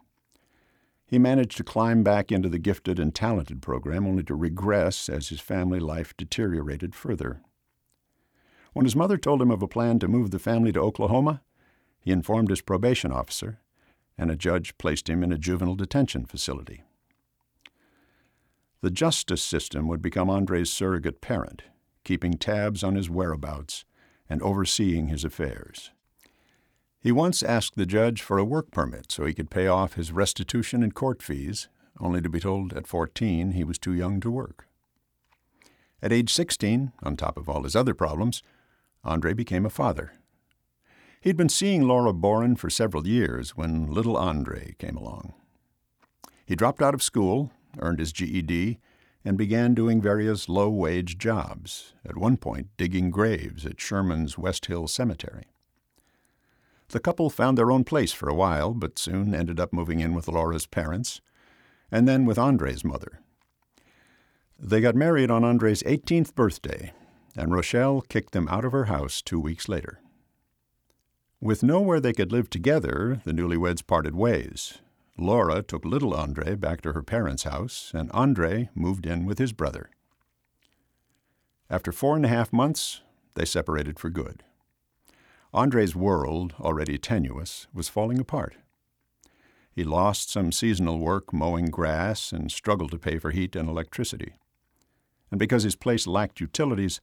He 1.05 1.19
managed 1.19 1.57
to 1.57 1.65
climb 1.65 2.03
back 2.03 2.31
into 2.31 2.49
the 2.49 2.59
gifted 2.59 2.99
and 2.99 3.15
talented 3.15 3.63
program 3.63 4.07
only 4.07 4.23
to 4.25 4.35
regress 4.35 5.09
as 5.09 5.31
his 5.31 5.41
family 5.41 5.81
life 5.81 6.17
deteriorated 6.17 6.95
further. 6.95 7.41
When 8.73 8.85
his 8.85 8.95
mother 8.95 9.17
told 9.17 9.43
him 9.43 9.51
of 9.51 9.63
a 9.63 9.69
plan 9.69 9.99
to 10.01 10.09
move 10.09 10.31
the 10.31 10.39
family 10.39 10.71
to 10.73 10.81
Oklahoma, 10.81 11.43
he 11.99 12.13
informed 12.13 12.51
his 12.51 12.61
probation 12.61 13.11
officer, 13.11 13.59
and 14.17 14.31
a 14.31 14.37
judge 14.37 14.79
placed 14.79 15.09
him 15.09 15.23
in 15.25 15.33
a 15.33 15.39
juvenile 15.39 15.75
detention 15.75 16.25
facility. 16.27 16.83
The 18.81 18.91
justice 18.91 19.43
system 19.43 19.89
would 19.89 20.03
become 20.03 20.31
Andre's 20.31 20.71
surrogate 20.71 21.21
parent, 21.21 21.63
keeping 22.05 22.35
tabs 22.35 22.85
on 22.85 22.95
his 22.95 23.11
whereabouts 23.11 23.85
and 24.29 24.43
overseeing 24.43 25.09
his 25.09 25.25
affairs. 25.25 25.91
He 27.01 27.13
once 27.13 27.43
asked 27.43 27.77
the 27.77 27.87
judge 27.87 28.23
for 28.23 28.39
a 28.39 28.45
work 28.45 28.71
permit 28.71 29.13
so 29.13 29.25
he 29.25 29.35
could 29.35 29.51
pay 29.51 29.67
off 29.67 29.95
his 29.95 30.13
restitution 30.13 30.83
and 30.83 30.95
court 30.95 31.23
fees, 31.23 31.69
only 32.01 32.21
to 32.21 32.29
be 32.29 32.41
told 32.41 32.73
at 32.73 32.87
14 32.87 33.53
he 33.53 33.65
was 33.65 33.79
too 33.79 33.93
young 33.93 34.21
to 34.21 34.31
work. 34.31 34.67
At 36.03 36.13
age 36.13 36.33
16, 36.33 36.93
on 37.03 37.17
top 37.17 37.37
of 37.37 37.49
all 37.49 37.63
his 37.63 37.75
other 37.75 37.95
problems, 37.95 38.43
Andre 39.05 39.33
became 39.33 39.65
a 39.65 39.71
father. 39.71 40.13
He'd 41.21 41.37
been 41.37 41.49
seeing 41.49 41.83
Laura 41.83 42.13
Boren 42.13 42.57
for 42.57 42.71
several 42.71 43.07
years 43.07 43.57
when 43.57 43.87
little 43.87 44.17
Andre 44.17 44.75
came 44.79 44.97
along. 44.97 45.35
He 46.47 46.55
dropped 46.55 46.83
out 46.83 46.95
of 46.95 47.03
school, 47.03 47.51
earned 47.79 47.99
his 47.99 48.13
GED, 48.13 48.79
and 49.25 49.37
began 49.37 49.75
doing 49.75 50.01
various 50.01 50.49
low 50.49 50.71
wage 50.71 51.19
jobs, 51.19 51.95
at 52.05 52.17
one 52.17 52.37
point 52.37 52.69
digging 52.77 53.11
graves 53.11 53.67
at 53.67 53.81
Sherman's 53.81 54.39
West 54.39 54.67
Hill 54.67 54.87
Cemetery. 54.87 55.45
The 56.89 57.01
couple 57.01 57.29
found 57.29 57.59
their 57.59 57.71
own 57.71 57.85
place 57.85 58.13
for 58.13 58.29
a 58.29 58.35
while, 58.35 58.73
but 58.73 58.99
soon 58.99 59.35
ended 59.35 59.61
up 59.61 59.73
moving 59.73 60.01
in 60.01 60.15
with 60.15 60.29
Laura's 60.29 60.67
parents, 60.67 61.21
and 61.91 62.09
then 62.09 62.25
with 62.25 62.39
Andre's 62.39 62.85
mother. 62.85 63.21
They 64.59 64.81
got 64.81 64.95
married 64.95 65.31
on 65.31 65.45
Andre's 65.45 65.83
18th 65.83 66.35
birthday, 66.35 66.93
and 67.37 67.53
Rochelle 67.53 68.01
kicked 68.01 68.33
them 68.33 68.49
out 68.49 68.65
of 68.65 68.73
her 68.73 68.87
house 68.87 69.23
two 69.23 69.39
weeks 69.39 69.69
later. 69.69 70.01
With 71.41 71.63
nowhere 71.63 72.01
they 72.01 72.13
could 72.13 72.33
live 72.33 72.51
together, 72.51 73.21
the 73.25 73.33
newlyweds 73.33 73.87
parted 73.87 74.17
ways. 74.17 74.79
Laura 75.19 75.63
took 75.63 75.85
little 75.85 76.15
Andre 76.15 76.55
back 76.55 76.81
to 76.83 76.93
her 76.93 77.03
parents' 77.03 77.43
house, 77.43 77.91
and 77.93 78.11
Andre 78.13 78.69
moved 78.75 79.05
in 79.05 79.27
with 79.27 79.39
his 79.39 79.53
brother. 79.53 79.91
After 81.69 81.91
four 81.91 82.15
and 82.15 82.25
a 82.25 82.29
half 82.29 82.53
months, 82.53 83.03
they 83.35 83.45
separated 83.45 83.99
for 83.99 84.11
good. 84.11 84.45
Andre's 85.53 85.97
world, 85.97 86.55
already 86.61 86.99
tenuous, 86.99 87.67
was 87.75 87.89
falling 87.89 88.21
apart. 88.21 88.55
He 89.73 89.83
lost 89.83 90.31
some 90.31 90.53
seasonal 90.53 90.99
work 90.99 91.33
mowing 91.33 91.67
grass 91.67 92.33
and 92.33 92.51
struggled 92.51 92.93
to 92.93 92.99
pay 92.99 93.19
for 93.19 93.33
heat 93.33 93.57
and 93.57 93.69
electricity. 93.69 94.35
And 95.31 95.39
because 95.39 95.65
his 95.65 95.77
place 95.77 96.07
lacked 96.07 96.41
utilities, 96.41 97.01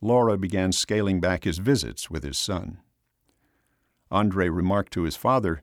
Laura 0.00 0.38
began 0.38 0.72
scaling 0.72 1.20
back 1.20 1.44
his 1.44 1.58
visits 1.58 2.10
with 2.10 2.22
his 2.22 2.38
son. 2.38 2.78
Andre 4.10 4.48
remarked 4.48 4.92
to 4.94 5.02
his 5.02 5.16
father 5.16 5.62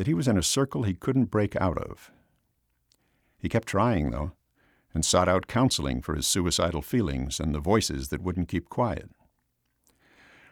that 0.00 0.06
he 0.06 0.14
was 0.14 0.26
in 0.26 0.38
a 0.38 0.42
circle 0.42 0.84
he 0.84 0.94
couldn't 0.94 1.26
break 1.26 1.54
out 1.56 1.76
of. 1.76 2.10
He 3.38 3.50
kept 3.50 3.68
trying, 3.68 4.12
though, 4.12 4.32
and 4.94 5.04
sought 5.04 5.28
out 5.28 5.46
counseling 5.46 6.00
for 6.00 6.14
his 6.14 6.26
suicidal 6.26 6.80
feelings 6.80 7.38
and 7.38 7.54
the 7.54 7.60
voices 7.60 8.08
that 8.08 8.22
wouldn't 8.22 8.48
keep 8.48 8.70
quiet. 8.70 9.10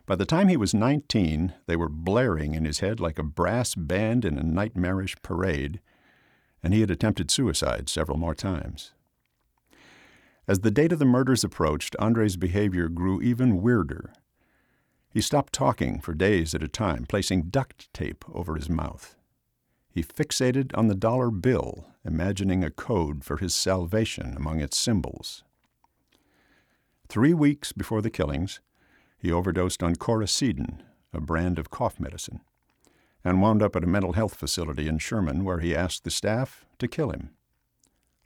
By 0.05 0.17
the 0.17 0.27
time 0.27 0.49
he 0.49 0.59
was 0.59 0.75
19, 0.75 1.55
they 1.65 1.77
were 1.77 1.89
blaring 1.89 2.55
in 2.55 2.67
his 2.67 2.81
head 2.81 3.01
like 3.01 3.19
a 3.19 3.23
brass 3.23 3.75
band 3.75 4.27
in 4.27 4.37
a 4.37 4.43
nightmarish 4.43 5.17
parade, 5.23 5.81
and 6.63 6.75
he 6.75 6.83
had 6.83 6.91
attempted 6.91 7.31
suicide 7.31 7.89
several 7.89 8.19
more 8.19 8.35
times. 8.35 8.93
As 10.47 10.61
the 10.61 10.71
date 10.71 10.93
of 10.93 10.99
the 10.99 11.07
murders 11.07 11.43
approached, 11.43 11.97
Andre's 11.99 12.37
behavior 12.37 12.91
grew 12.91 13.23
even 13.23 13.63
weirder. 13.63 14.13
He 15.09 15.23
stopped 15.23 15.55
talking 15.55 16.01
for 16.03 16.13
days 16.13 16.55
at 16.55 16.63
a 16.63 16.69
time, 16.69 17.07
placing 17.09 17.45
duct 17.45 17.91
tape 17.95 18.27
over 18.31 18.55
his 18.55 18.69
mouth. 18.69 19.15
He 19.91 20.03
fixated 20.03 20.77
on 20.77 20.89
the 20.89 20.95
dollar 20.95 21.31
bill, 21.31 21.87
imagining 22.05 22.63
a 22.63 22.71
code 22.71 23.25
for 23.25 23.39
his 23.39 23.55
salvation 23.55 24.37
among 24.37 24.61
its 24.61 24.77
symbols. 24.77 25.45
Three 27.09 27.35
weeks 27.35 27.73
before 27.73 28.03
the 28.03 28.11
killings, 28.11 28.61
he 29.19 29.33
overdosed 29.33 29.83
on 29.83 29.97
Coricidin, 29.97 30.83
a 31.13 31.21
brand 31.21 31.59
of 31.59 31.71
cough 31.71 31.99
medicine, 31.99 32.41
and 33.25 33.43
wound 33.43 33.63
up 33.63 33.75
at 33.75 33.85
a 33.85 33.89
mental 33.89 34.13
health 34.13 34.35
facility 34.35 34.87
in 34.87 34.99
Sherman 34.99 35.45
where 35.45 35.61
he 35.61 35.75
asked 35.75 36.05
the 36.05 36.11
staff 36.11 36.67
to 36.79 36.87
kill 36.87 37.11
him. 37.11 37.31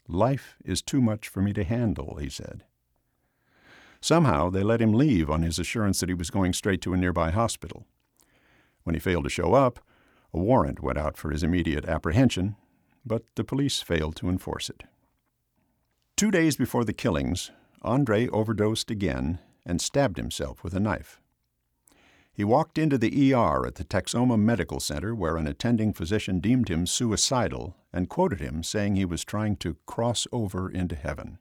Life 0.09 0.57
is 0.65 0.83
too 0.83 1.01
much 1.01 1.29
for 1.29 1.41
me 1.41 1.53
to 1.53 1.65
handle, 1.65 2.17
he 2.17 2.29
said. 2.29 2.65
Somehow 4.01 4.51
they 4.51 4.65
let 4.65 4.83
him 4.83 4.93
leave 4.93 5.31
on 5.31 5.43
his 5.43 5.61
assurance 5.61 6.01
that 6.01 6.09
he 6.09 6.15
was 6.15 6.31
going 6.31 6.53
straight 6.53 6.83
to 6.83 6.93
a 6.93 6.97
nearby 6.97 7.31
hospital. 7.31 7.87
When 8.83 8.95
he 8.95 9.01
failed 9.01 9.25
to 9.25 9.31
show 9.31 9.55
up, 9.55 9.79
a 10.35 10.39
warrant 10.39 10.81
went 10.81 10.99
out 10.99 11.17
for 11.17 11.31
his 11.31 11.43
immediate 11.43 11.85
apprehension, 11.85 12.57
but 13.05 13.25
the 13.35 13.45
police 13.45 13.81
failed 13.81 14.17
to 14.17 14.29
enforce 14.29 14.71
it. 14.71 14.85
Two 16.17 16.31
days 16.31 16.57
before 16.57 16.85
the 16.85 16.93
killings, 16.93 17.51
Andre 17.83 18.29
overdosed 18.29 18.91
again 18.91 19.41
and 19.67 19.81
stabbed 19.81 20.17
himself 20.17 20.63
with 20.63 20.75
a 20.75 20.81
knife. 20.81 21.21
He 22.33 22.45
walked 22.45 22.79
into 22.79 22.97
the 22.97 23.35
ER 23.35 23.67
at 23.67 23.75
the 23.75 23.85
Texoma 23.85 24.39
Medical 24.39 24.81
Center 24.81 25.15
where 25.15 25.37
an 25.37 25.47
attending 25.47 25.93
physician 25.93 26.41
deemed 26.41 26.69
him 26.69 26.87
suicidal 26.87 27.77
and 27.93 28.09
quoted 28.09 28.41
him 28.41 28.63
saying 28.63 28.97
he 28.97 29.05
was 29.05 29.25
trying 29.25 29.57
to 29.57 29.77
cross 29.87 30.27
over 30.33 30.71
into 30.71 30.97
heaven. 30.97 31.39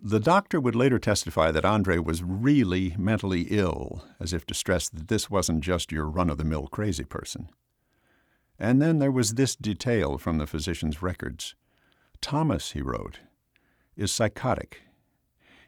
The 0.00 0.20
doctor 0.20 0.60
would 0.60 0.74
later 0.74 0.98
testify 0.98 1.50
that 1.50 1.64
Andre 1.64 1.98
was 1.98 2.22
really 2.22 2.94
mentally 2.98 3.46
ill, 3.50 4.04
as 4.20 4.32
if 4.32 4.44
to 4.46 4.54
stress 4.54 4.88
that 4.88 5.08
this 5.08 5.30
wasn't 5.30 5.62
just 5.62 5.92
your 5.92 6.06
run 6.06 6.28
of 6.28 6.38
the 6.38 6.44
mill 6.44 6.66
crazy 6.66 7.04
person. 7.04 7.48
And 8.58 8.82
then 8.82 8.98
there 8.98 9.12
was 9.12 9.34
this 9.34 9.56
detail 9.56 10.18
from 10.18 10.38
the 10.38 10.46
physician's 10.46 11.02
records 11.02 11.54
Thomas, 12.20 12.72
he 12.72 12.80
wrote, 12.80 13.20
is 13.96 14.12
psychotic 14.12 14.82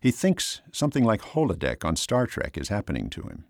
he 0.00 0.12
thinks 0.12 0.60
something 0.72 1.04
like 1.04 1.20
holodeck 1.20 1.84
on 1.84 1.96
Star 1.96 2.28
Trek 2.28 2.56
is 2.56 2.68
happening 2.68 3.10
to 3.10 3.22
him. 3.22 3.44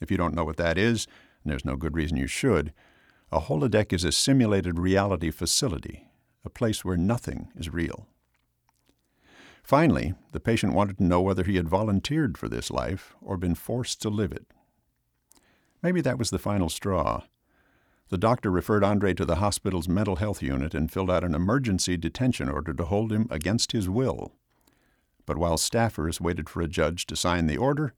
If 0.00 0.10
you 0.10 0.16
don't 0.16 0.34
know 0.34 0.44
what 0.44 0.56
that 0.56 0.78
is, 0.78 1.06
and 1.42 1.50
there's 1.50 1.64
no 1.64 1.76
good 1.76 1.94
reason 1.94 2.16
you 2.16 2.26
should, 2.26 2.72
a 3.30 3.40
holodeck 3.40 3.92
is 3.92 4.02
a 4.02 4.10
simulated 4.10 4.78
reality 4.78 5.30
facility, 5.30 6.08
a 6.42 6.48
place 6.48 6.86
where 6.86 6.96
nothing 6.96 7.48
is 7.54 7.68
real. 7.68 8.06
Finally, 9.68 10.14
the 10.32 10.40
patient 10.40 10.72
wanted 10.72 10.96
to 10.96 11.04
know 11.04 11.20
whether 11.20 11.44
he 11.44 11.56
had 11.56 11.68
volunteered 11.68 12.38
for 12.38 12.48
this 12.48 12.70
life 12.70 13.14
or 13.20 13.36
been 13.36 13.54
forced 13.54 14.00
to 14.00 14.08
live 14.08 14.32
it. 14.32 14.46
Maybe 15.82 16.00
that 16.00 16.18
was 16.18 16.30
the 16.30 16.38
final 16.38 16.70
straw. 16.70 17.24
The 18.08 18.16
doctor 18.16 18.50
referred 18.50 18.82
Andre 18.82 19.12
to 19.12 19.26
the 19.26 19.36
hospital's 19.36 19.86
mental 19.86 20.16
health 20.16 20.42
unit 20.42 20.74
and 20.74 20.90
filled 20.90 21.10
out 21.10 21.22
an 21.22 21.34
emergency 21.34 21.98
detention 21.98 22.48
order 22.48 22.72
to 22.72 22.84
hold 22.86 23.12
him 23.12 23.26
against 23.30 23.72
his 23.72 23.90
will 23.90 24.32
but 25.28 25.36
while 25.36 25.58
staffers 25.58 26.22
waited 26.22 26.48
for 26.48 26.62
a 26.62 26.66
judge 26.66 27.04
to 27.04 27.14
sign 27.14 27.46
the 27.46 27.58
order, 27.58 27.92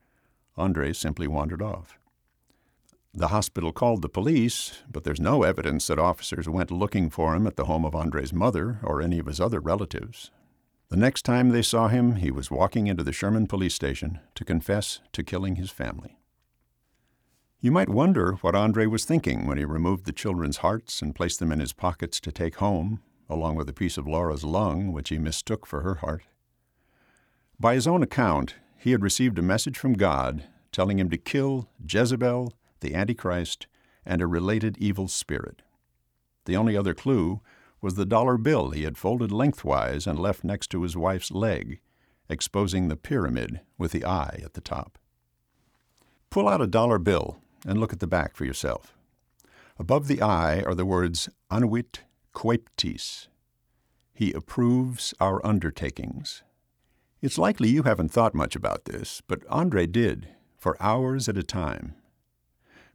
Andre 0.56 0.92
simply 0.92 1.28
wandered 1.28 1.62
off. 1.62 1.96
The 3.14 3.28
hospital 3.28 3.72
called 3.72 4.02
the 4.02 4.08
police, 4.08 4.82
but 4.90 5.04
there's 5.04 5.20
no 5.20 5.44
evidence 5.44 5.86
that 5.86 6.00
officers 6.00 6.48
went 6.48 6.72
looking 6.72 7.08
for 7.08 7.36
him 7.36 7.46
at 7.46 7.54
the 7.54 7.66
home 7.66 7.84
of 7.84 7.94
Andre's 7.94 8.32
mother 8.32 8.80
or 8.82 9.00
any 9.00 9.20
of 9.20 9.26
his 9.26 9.40
other 9.40 9.60
relatives. 9.60 10.32
The 10.90 10.96
next 10.96 11.22
time 11.22 11.50
they 11.50 11.62
saw 11.62 11.86
him, 11.86 12.16
he 12.16 12.32
was 12.32 12.50
walking 12.50 12.88
into 12.88 13.04
the 13.04 13.12
Sherman 13.12 13.46
police 13.46 13.74
station 13.74 14.18
to 14.34 14.44
confess 14.44 14.98
to 15.12 15.22
killing 15.22 15.54
his 15.54 15.70
family. 15.70 16.18
You 17.60 17.70
might 17.70 17.88
wonder 17.88 18.32
what 18.40 18.56
Andre 18.56 18.86
was 18.86 19.04
thinking 19.04 19.46
when 19.46 19.56
he 19.56 19.64
removed 19.64 20.04
the 20.04 20.12
children's 20.12 20.58
hearts 20.58 21.00
and 21.00 21.14
placed 21.14 21.38
them 21.38 21.52
in 21.52 21.60
his 21.60 21.72
pockets 21.72 22.18
to 22.20 22.32
take 22.32 22.56
home, 22.56 23.00
along 23.28 23.54
with 23.54 23.68
a 23.68 23.72
piece 23.72 23.98
of 23.98 24.08
Laura's 24.08 24.42
lung, 24.42 24.90
which 24.90 25.10
he 25.10 25.18
mistook 25.18 25.64
for 25.64 25.82
her 25.82 25.96
heart. 25.96 26.24
By 27.60 27.74
his 27.74 27.86
own 27.86 28.02
account, 28.02 28.56
he 28.76 28.90
had 28.90 29.02
received 29.02 29.38
a 29.38 29.42
message 29.42 29.78
from 29.78 29.92
God 29.92 30.44
telling 30.72 30.98
him 30.98 31.10
to 31.10 31.18
kill 31.18 31.68
Jezebel, 31.88 32.52
the 32.80 32.96
Antichrist, 32.96 33.68
and 34.04 34.20
a 34.20 34.26
related 34.26 34.76
evil 34.78 35.06
spirit. 35.06 35.62
The 36.46 36.56
only 36.56 36.76
other 36.76 36.94
clue 36.94 37.42
was 37.80 37.94
the 37.94 38.06
dollar 38.06 38.36
bill 38.36 38.70
he 38.70 38.82
had 38.82 38.98
folded 38.98 39.32
lengthwise 39.32 40.06
and 40.06 40.18
left 40.18 40.44
next 40.44 40.68
to 40.70 40.82
his 40.82 40.96
wife's 40.96 41.30
leg, 41.30 41.80
exposing 42.28 42.88
the 42.88 42.96
pyramid 42.96 43.60
with 43.78 43.92
the 43.92 44.04
eye 44.04 44.40
at 44.44 44.54
the 44.54 44.60
top. 44.60 44.98
Pull 46.30 46.48
out 46.48 46.60
a 46.60 46.66
dollar 46.66 46.98
bill 46.98 47.40
and 47.66 47.78
look 47.78 47.92
at 47.92 48.00
the 48.00 48.06
back 48.06 48.36
for 48.36 48.44
yourself. 48.44 48.94
Above 49.78 50.06
the 50.06 50.22
eye 50.22 50.62
are 50.62 50.74
the 50.74 50.84
words 50.84 51.28
Annuit 51.50 52.00
Coeptis. 52.34 53.28
He 54.12 54.32
approves 54.32 55.14
our 55.18 55.44
undertakings. 55.44 56.42
It's 57.22 57.38
likely 57.38 57.68
you 57.68 57.82
haven't 57.84 58.10
thought 58.10 58.34
much 58.34 58.54
about 58.54 58.84
this, 58.84 59.22
but 59.26 59.46
Andre 59.48 59.86
did, 59.86 60.28
for 60.56 60.76
hours 60.80 61.28
at 61.28 61.38
a 61.38 61.42
time. 61.42 61.94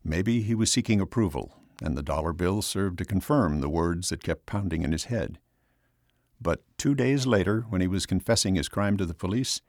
Maybe 0.04 0.42
he 0.42 0.54
was 0.54 0.72
seeking 0.72 1.02
approval, 1.02 1.60
and 1.82 1.98
the 1.98 2.04
dollar 2.04 2.34
bill 2.34 2.62
served 2.62 2.98
to 3.00 3.06
confirm 3.06 3.60
the 3.60 3.70
words 3.70 4.10
that 4.10 4.24
kept 4.24 4.46
pounding 4.46 4.84
in 4.84 4.92
his 4.92 5.06
head. 5.06 5.40
But 6.42 6.64
two 6.78 6.96
days 6.96 7.26
later, 7.26 7.66
when 7.70 7.82
he 7.82 7.88
was 7.88 8.06
confessing 8.06 8.56
his 8.56 8.70
crime 8.70 8.98
to 8.98 9.06
the 9.06 9.14
police, 9.14 9.62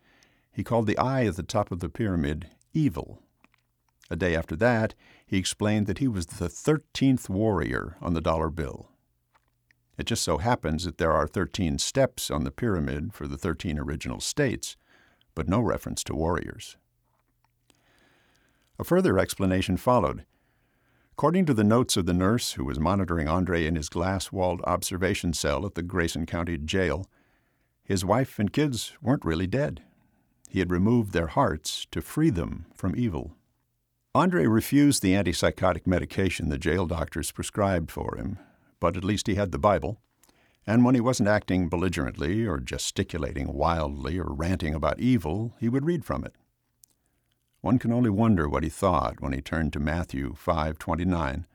he 0.52 0.64
called 0.64 0.86
the 0.86 0.98
eye 0.98 1.26
at 1.26 1.36
the 1.36 1.42
top 1.42 1.70
of 1.70 1.80
the 1.80 1.88
pyramid 1.88 2.50
evil. 2.72 3.22
A 4.10 4.16
day 4.16 4.36
after 4.36 4.56
that, 4.56 4.94
he 5.26 5.36
explained 5.36 5.86
that 5.86 5.98
he 5.98 6.08
was 6.08 6.26
the 6.26 6.48
thirteenth 6.48 7.28
warrior 7.28 7.96
on 8.00 8.14
the 8.14 8.20
dollar 8.20 8.50
bill. 8.50 8.90
It 9.98 10.06
just 10.06 10.22
so 10.22 10.38
happens 10.38 10.84
that 10.84 10.98
there 10.98 11.12
are 11.12 11.26
13 11.26 11.78
steps 11.78 12.30
on 12.30 12.44
the 12.44 12.50
pyramid 12.50 13.14
for 13.14 13.26
the 13.26 13.38
13 13.38 13.78
original 13.78 14.20
states, 14.20 14.76
but 15.34 15.48
no 15.48 15.60
reference 15.60 16.04
to 16.04 16.14
warriors. 16.14 16.76
A 18.78 18.84
further 18.84 19.18
explanation 19.18 19.78
followed. 19.78 20.24
According 21.18 21.46
to 21.46 21.54
the 21.54 21.64
notes 21.64 21.96
of 21.96 22.04
the 22.04 22.12
nurse 22.12 22.52
who 22.52 22.64
was 22.66 22.78
monitoring 22.78 23.26
Andre 23.26 23.64
in 23.64 23.74
his 23.74 23.88
glass 23.88 24.30
walled 24.30 24.60
observation 24.66 25.32
cell 25.32 25.64
at 25.64 25.74
the 25.74 25.82
Grayson 25.82 26.26
County 26.26 26.58
Jail, 26.58 27.06
his 27.82 28.04
wife 28.04 28.38
and 28.38 28.52
kids 28.52 28.92
weren't 29.00 29.24
really 29.24 29.46
dead. 29.46 29.82
He 30.50 30.58
had 30.58 30.70
removed 30.70 31.14
their 31.14 31.28
hearts 31.28 31.86
to 31.92 32.02
free 32.02 32.28
them 32.28 32.66
from 32.74 32.94
evil. 32.94 33.34
Andre 34.14 34.44
refused 34.44 35.00
the 35.00 35.14
antipsychotic 35.14 35.86
medication 35.86 36.50
the 36.50 36.58
jail 36.58 36.86
doctors 36.86 37.32
prescribed 37.32 37.90
for 37.90 38.18
him, 38.18 38.38
but 38.78 38.94
at 38.94 39.02
least 39.02 39.26
he 39.26 39.36
had 39.36 39.52
the 39.52 39.58
Bible, 39.58 39.98
and 40.66 40.84
when 40.84 40.94
he 40.94 41.00
wasn't 41.00 41.30
acting 41.30 41.70
belligerently 41.70 42.44
or 42.44 42.60
gesticulating 42.60 43.54
wildly 43.54 44.18
or 44.18 44.34
ranting 44.34 44.74
about 44.74 45.00
evil, 45.00 45.54
he 45.58 45.70
would 45.70 45.86
read 45.86 46.04
from 46.04 46.26
it. 46.26 46.34
One 47.66 47.80
can 47.80 47.92
only 47.92 48.10
wonder 48.10 48.48
what 48.48 48.62
he 48.62 48.68
thought 48.68 49.20
when 49.20 49.32
he 49.32 49.42
turned 49.42 49.72
to 49.72 49.80
Matthew 49.80 50.34
5:29, 50.34 51.46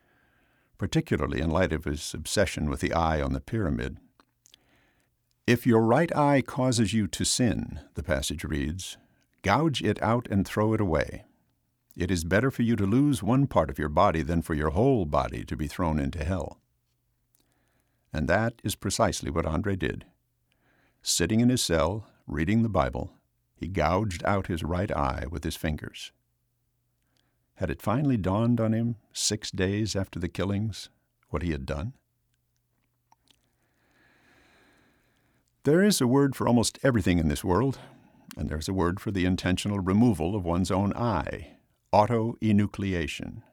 particularly 0.78 1.40
in 1.40 1.50
light 1.50 1.72
of 1.72 1.86
his 1.86 2.14
obsession 2.14 2.70
with 2.70 2.82
the 2.82 2.92
eye 2.92 3.22
on 3.22 3.32
the 3.32 3.40
pyramid. 3.40 3.98
If 5.48 5.66
your 5.66 5.82
right 5.82 6.14
eye 6.14 6.42
causes 6.42 6.92
you 6.92 7.08
to 7.08 7.24
sin, 7.24 7.80
the 7.94 8.04
passage 8.04 8.44
reads, 8.44 8.98
gouge 9.42 9.82
it 9.82 10.04
out 10.04 10.28
and 10.30 10.46
throw 10.46 10.74
it 10.74 10.82
away. 10.82 11.24
It 11.96 12.12
is 12.12 12.26
better 12.26 12.52
for 12.52 12.64
you 12.64 12.76
to 12.76 12.86
lose 12.86 13.24
one 13.24 13.48
part 13.48 13.70
of 13.70 13.80
your 13.80 13.88
body 13.88 14.22
than 14.22 14.42
for 14.42 14.54
your 14.54 14.72
whole 14.72 15.06
body 15.06 15.46
to 15.46 15.56
be 15.56 15.68
thrown 15.68 15.98
into 15.98 16.26
hell. 16.26 16.60
And 18.12 18.28
that 18.28 18.62
is 18.66 18.76
precisely 18.76 19.32
what 19.32 19.46
Andre 19.46 19.78
did. 19.78 20.04
Sitting 21.02 21.40
in 21.40 21.48
his 21.48 21.62
cell, 21.62 22.06
reading 22.28 22.64
the 22.64 22.68
Bible, 22.68 23.14
he 23.62 23.68
gouged 23.68 24.26
out 24.26 24.48
his 24.48 24.64
right 24.64 24.92
eye 24.92 25.26
with 25.30 25.44
his 25.44 25.56
fingers. 25.56 26.12
Had 27.56 27.70
it 27.70 27.82
finally 27.82 28.18
dawned 28.18 28.60
on 28.60 28.74
him, 28.74 28.96
six 29.14 29.52
days 29.52 29.96
after 29.96 30.20
the 30.20 30.28
killings, 30.28 30.90
what 31.30 31.44
he 31.44 31.52
had 31.52 31.68
done? 31.68 31.94
There 35.64 35.84
is 35.84 36.02
a 36.02 36.08
word 36.08 36.36
for 36.36 36.48
almost 36.48 36.80
everything 36.82 37.20
in 37.20 37.28
this 37.28 37.44
world, 37.44 37.78
and 38.36 38.50
there's 38.50 38.68
a 38.68 38.74
word 38.74 39.00
for 39.00 39.12
the 39.12 39.26
intentional 39.26 39.80
removal 39.80 40.36
of 40.36 40.44
one's 40.44 40.72
own 40.72 40.92
eye 40.94 41.58
autoenucleation. 41.94 43.44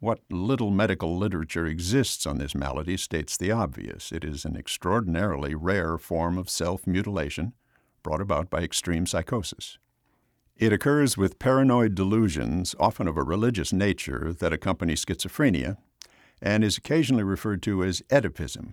What 0.00 0.20
little 0.28 0.70
medical 0.70 1.16
literature 1.16 1.66
exists 1.66 2.26
on 2.26 2.36
this 2.36 2.54
malady 2.54 2.96
states 2.98 3.36
the 3.38 3.52
obvious. 3.52 4.12
It 4.12 4.22
is 4.22 4.44
an 4.44 4.56
extraordinarily 4.56 5.54
rare 5.54 5.96
form 5.96 6.36
of 6.36 6.50
self 6.50 6.86
mutilation 6.86 7.54
brought 8.02 8.20
about 8.20 8.50
by 8.50 8.60
extreme 8.60 9.06
psychosis. 9.06 9.78
It 10.56 10.72
occurs 10.72 11.16
with 11.16 11.38
paranoid 11.38 11.94
delusions, 11.94 12.74
often 12.80 13.06
of 13.06 13.16
a 13.16 13.22
religious 13.22 13.72
nature, 13.72 14.32
that 14.32 14.52
accompany 14.52 14.94
schizophrenia, 14.94 15.76
and 16.42 16.64
is 16.64 16.76
occasionally 16.76 17.22
referred 17.22 17.62
to 17.62 17.84
as 17.84 18.02
Oedipism. 18.10 18.72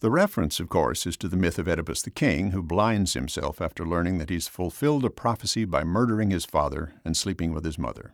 The 0.00 0.10
reference, 0.10 0.60
of 0.60 0.68
course, 0.68 1.06
is 1.06 1.16
to 1.16 1.28
the 1.28 1.36
myth 1.36 1.58
of 1.58 1.66
Oedipus 1.66 2.02
the 2.02 2.10
king, 2.10 2.50
who 2.50 2.62
blinds 2.62 3.14
himself 3.14 3.60
after 3.60 3.86
learning 3.86 4.18
that 4.18 4.30
he's 4.30 4.46
fulfilled 4.46 5.04
a 5.04 5.10
prophecy 5.10 5.64
by 5.64 5.84
murdering 5.84 6.30
his 6.30 6.44
father 6.44 6.92
and 7.04 7.16
sleeping 7.16 7.52
with 7.52 7.64
his 7.64 7.78
mother. 7.78 8.12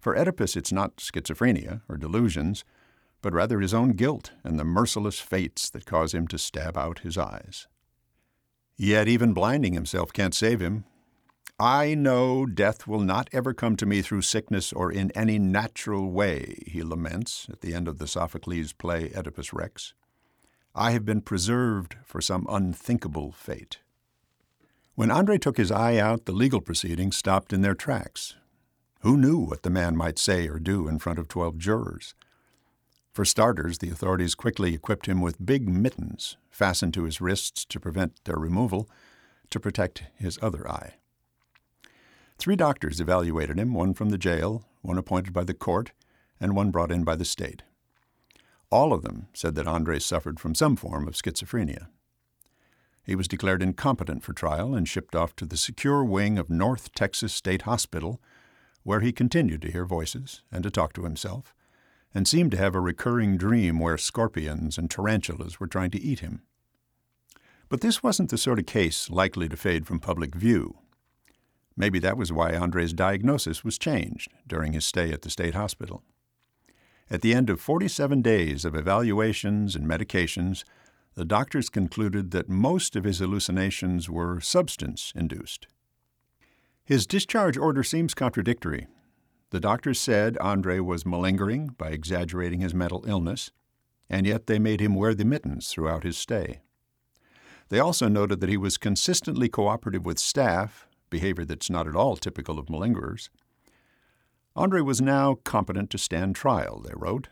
For 0.00 0.18
Oedipus, 0.18 0.56
it's 0.56 0.72
not 0.72 0.96
schizophrenia 0.96 1.82
or 1.88 1.96
delusions, 1.96 2.64
but 3.22 3.32
rather 3.32 3.60
his 3.60 3.72
own 3.72 3.92
guilt 3.92 4.32
and 4.42 4.58
the 4.58 4.64
merciless 4.64 5.18
fates 5.18 5.70
that 5.70 5.86
cause 5.86 6.12
him 6.12 6.26
to 6.28 6.36
stab 6.36 6.76
out 6.76 6.98
his 6.98 7.16
eyes. 7.16 7.68
Yet 8.76 9.08
even 9.08 9.32
blinding 9.32 9.74
himself 9.74 10.12
can't 10.12 10.34
save 10.34 10.60
him. 10.60 10.84
I 11.58 11.94
know 11.94 12.46
death 12.46 12.88
will 12.88 13.00
not 13.00 13.30
ever 13.32 13.54
come 13.54 13.76
to 13.76 13.86
me 13.86 14.02
through 14.02 14.22
sickness 14.22 14.72
or 14.72 14.90
in 14.90 15.12
any 15.12 15.38
natural 15.38 16.10
way, 16.10 16.64
he 16.66 16.82
laments 16.82 17.46
at 17.48 17.60
the 17.60 17.74
end 17.74 17.86
of 17.86 17.98
the 17.98 18.08
Sophocles 18.08 18.72
play 18.72 19.12
Oedipus 19.14 19.52
Rex. 19.52 19.94
I 20.74 20.90
have 20.90 21.04
been 21.04 21.20
preserved 21.20 21.96
for 22.04 22.20
some 22.20 22.46
unthinkable 22.48 23.30
fate. 23.30 23.78
When 24.96 25.12
Andre 25.12 25.38
took 25.38 25.56
his 25.56 25.70
eye 25.70 25.98
out, 25.98 26.24
the 26.24 26.32
legal 26.32 26.60
proceedings 26.60 27.16
stopped 27.16 27.52
in 27.52 27.62
their 27.62 27.74
tracks. 27.74 28.34
Who 29.02 29.16
knew 29.16 29.38
what 29.38 29.62
the 29.62 29.70
man 29.70 29.96
might 29.96 30.18
say 30.18 30.48
or 30.48 30.58
do 30.58 30.88
in 30.88 30.98
front 30.98 31.20
of 31.20 31.28
12 31.28 31.58
jurors? 31.58 32.14
For 33.14 33.24
starters, 33.24 33.78
the 33.78 33.90
authorities 33.90 34.34
quickly 34.34 34.74
equipped 34.74 35.06
him 35.06 35.20
with 35.20 35.46
big 35.46 35.68
mittens 35.68 36.36
fastened 36.50 36.92
to 36.94 37.04
his 37.04 37.20
wrists 37.20 37.64
to 37.66 37.78
prevent 37.78 38.24
their 38.24 38.34
removal 38.36 38.90
to 39.50 39.60
protect 39.60 40.02
his 40.16 40.36
other 40.42 40.68
eye. 40.68 40.94
Three 42.38 42.56
doctors 42.56 43.00
evaluated 43.00 43.56
him, 43.56 43.72
one 43.72 43.94
from 43.94 44.08
the 44.10 44.18
jail, 44.18 44.64
one 44.82 44.98
appointed 44.98 45.32
by 45.32 45.44
the 45.44 45.54
court, 45.54 45.92
and 46.40 46.56
one 46.56 46.72
brought 46.72 46.90
in 46.90 47.04
by 47.04 47.14
the 47.14 47.24
state. 47.24 47.62
All 48.68 48.92
of 48.92 49.02
them 49.02 49.28
said 49.32 49.54
that 49.54 49.68
Andre 49.68 50.00
suffered 50.00 50.40
from 50.40 50.56
some 50.56 50.74
form 50.74 51.06
of 51.06 51.14
schizophrenia. 51.14 51.86
He 53.04 53.14
was 53.14 53.28
declared 53.28 53.62
incompetent 53.62 54.24
for 54.24 54.32
trial 54.32 54.74
and 54.74 54.88
shipped 54.88 55.14
off 55.14 55.36
to 55.36 55.46
the 55.46 55.56
secure 55.56 56.04
wing 56.04 56.36
of 56.36 56.50
North 56.50 56.92
Texas 56.94 57.32
State 57.32 57.62
Hospital, 57.62 58.20
where 58.82 59.00
he 59.00 59.12
continued 59.12 59.62
to 59.62 59.70
hear 59.70 59.84
voices 59.84 60.42
and 60.50 60.64
to 60.64 60.70
talk 60.70 60.92
to 60.94 61.04
himself, 61.04 61.54
and 62.14 62.28
seemed 62.28 62.52
to 62.52 62.56
have 62.56 62.74
a 62.74 62.80
recurring 62.80 63.36
dream 63.36 63.80
where 63.80 63.98
scorpions 63.98 64.78
and 64.78 64.90
tarantulas 64.90 65.58
were 65.58 65.66
trying 65.66 65.90
to 65.90 66.00
eat 66.00 66.20
him. 66.20 66.42
But 67.68 67.80
this 67.80 68.02
wasn't 68.02 68.30
the 68.30 68.38
sort 68.38 68.58
of 68.58 68.66
case 68.66 69.10
likely 69.10 69.48
to 69.48 69.56
fade 69.56 69.86
from 69.86 69.98
public 69.98 70.34
view. 70.34 70.78
Maybe 71.76 71.98
that 71.98 72.16
was 72.16 72.32
why 72.32 72.54
Andre's 72.54 72.92
diagnosis 72.92 73.64
was 73.64 73.78
changed 73.78 74.32
during 74.46 74.72
his 74.72 74.84
stay 74.84 75.10
at 75.10 75.22
the 75.22 75.30
state 75.30 75.54
hospital. 75.54 76.04
At 77.10 77.20
the 77.20 77.34
end 77.34 77.50
of 77.50 77.60
47 77.60 78.22
days 78.22 78.64
of 78.64 78.74
evaluations 78.74 79.74
and 79.74 79.86
medications, 79.86 80.64
the 81.14 81.24
doctors 81.24 81.68
concluded 81.68 82.30
that 82.30 82.48
most 82.48 82.96
of 82.96 83.04
his 83.04 83.18
hallucinations 83.18 84.08
were 84.08 84.40
substance 84.40 85.12
induced. 85.14 85.66
His 86.84 87.06
discharge 87.06 87.56
order 87.56 87.82
seems 87.82 88.14
contradictory. 88.14 88.86
The 89.54 89.60
doctors 89.60 90.00
said 90.00 90.36
Andre 90.38 90.80
was 90.80 91.06
malingering 91.06 91.76
by 91.78 91.90
exaggerating 91.90 92.58
his 92.58 92.74
mental 92.74 93.04
illness, 93.06 93.52
and 94.10 94.26
yet 94.26 94.48
they 94.48 94.58
made 94.58 94.80
him 94.80 94.96
wear 94.96 95.14
the 95.14 95.24
mittens 95.24 95.68
throughout 95.68 96.02
his 96.02 96.18
stay. 96.18 96.62
They 97.68 97.78
also 97.78 98.08
noted 98.08 98.40
that 98.40 98.48
he 98.48 98.56
was 98.56 98.76
consistently 98.76 99.48
cooperative 99.48 100.04
with 100.04 100.18
staff, 100.18 100.88
behavior 101.08 101.44
that's 101.44 101.70
not 101.70 101.86
at 101.86 101.94
all 101.94 102.16
typical 102.16 102.58
of 102.58 102.66
malingerers. 102.66 103.28
Andre 104.56 104.80
was 104.80 105.00
now 105.00 105.36
competent 105.44 105.88
to 105.90 105.98
stand 105.98 106.34
trial, 106.34 106.80
they 106.80 106.94
wrote, 106.96 107.28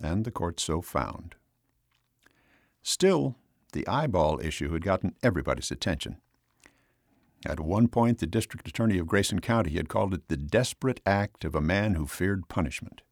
and 0.00 0.24
the 0.24 0.30
court 0.30 0.58
so 0.58 0.80
found. 0.80 1.34
Still, 2.82 3.36
the 3.74 3.86
eyeball 3.86 4.40
issue 4.40 4.72
had 4.72 4.82
gotten 4.82 5.14
everybody's 5.22 5.70
attention. 5.70 6.22
At 7.46 7.60
one 7.60 7.86
point, 7.86 8.18
the 8.18 8.26
district 8.26 8.66
attorney 8.66 8.98
of 8.98 9.06
Grayson 9.06 9.40
County 9.40 9.74
had 9.74 9.88
called 9.88 10.12
it 10.12 10.26
the 10.26 10.36
desperate 10.36 11.00
act 11.06 11.44
of 11.44 11.54
a 11.54 11.60
man 11.60 11.94
who 11.94 12.04
feared 12.04 12.48
punishment. 12.48 13.02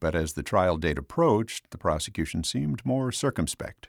But 0.00 0.14
as 0.14 0.34
the 0.34 0.42
trial 0.42 0.76
date 0.76 0.98
approached, 0.98 1.70
the 1.70 1.78
prosecution 1.78 2.44
seemed 2.44 2.84
more 2.84 3.10
circumspect. 3.10 3.88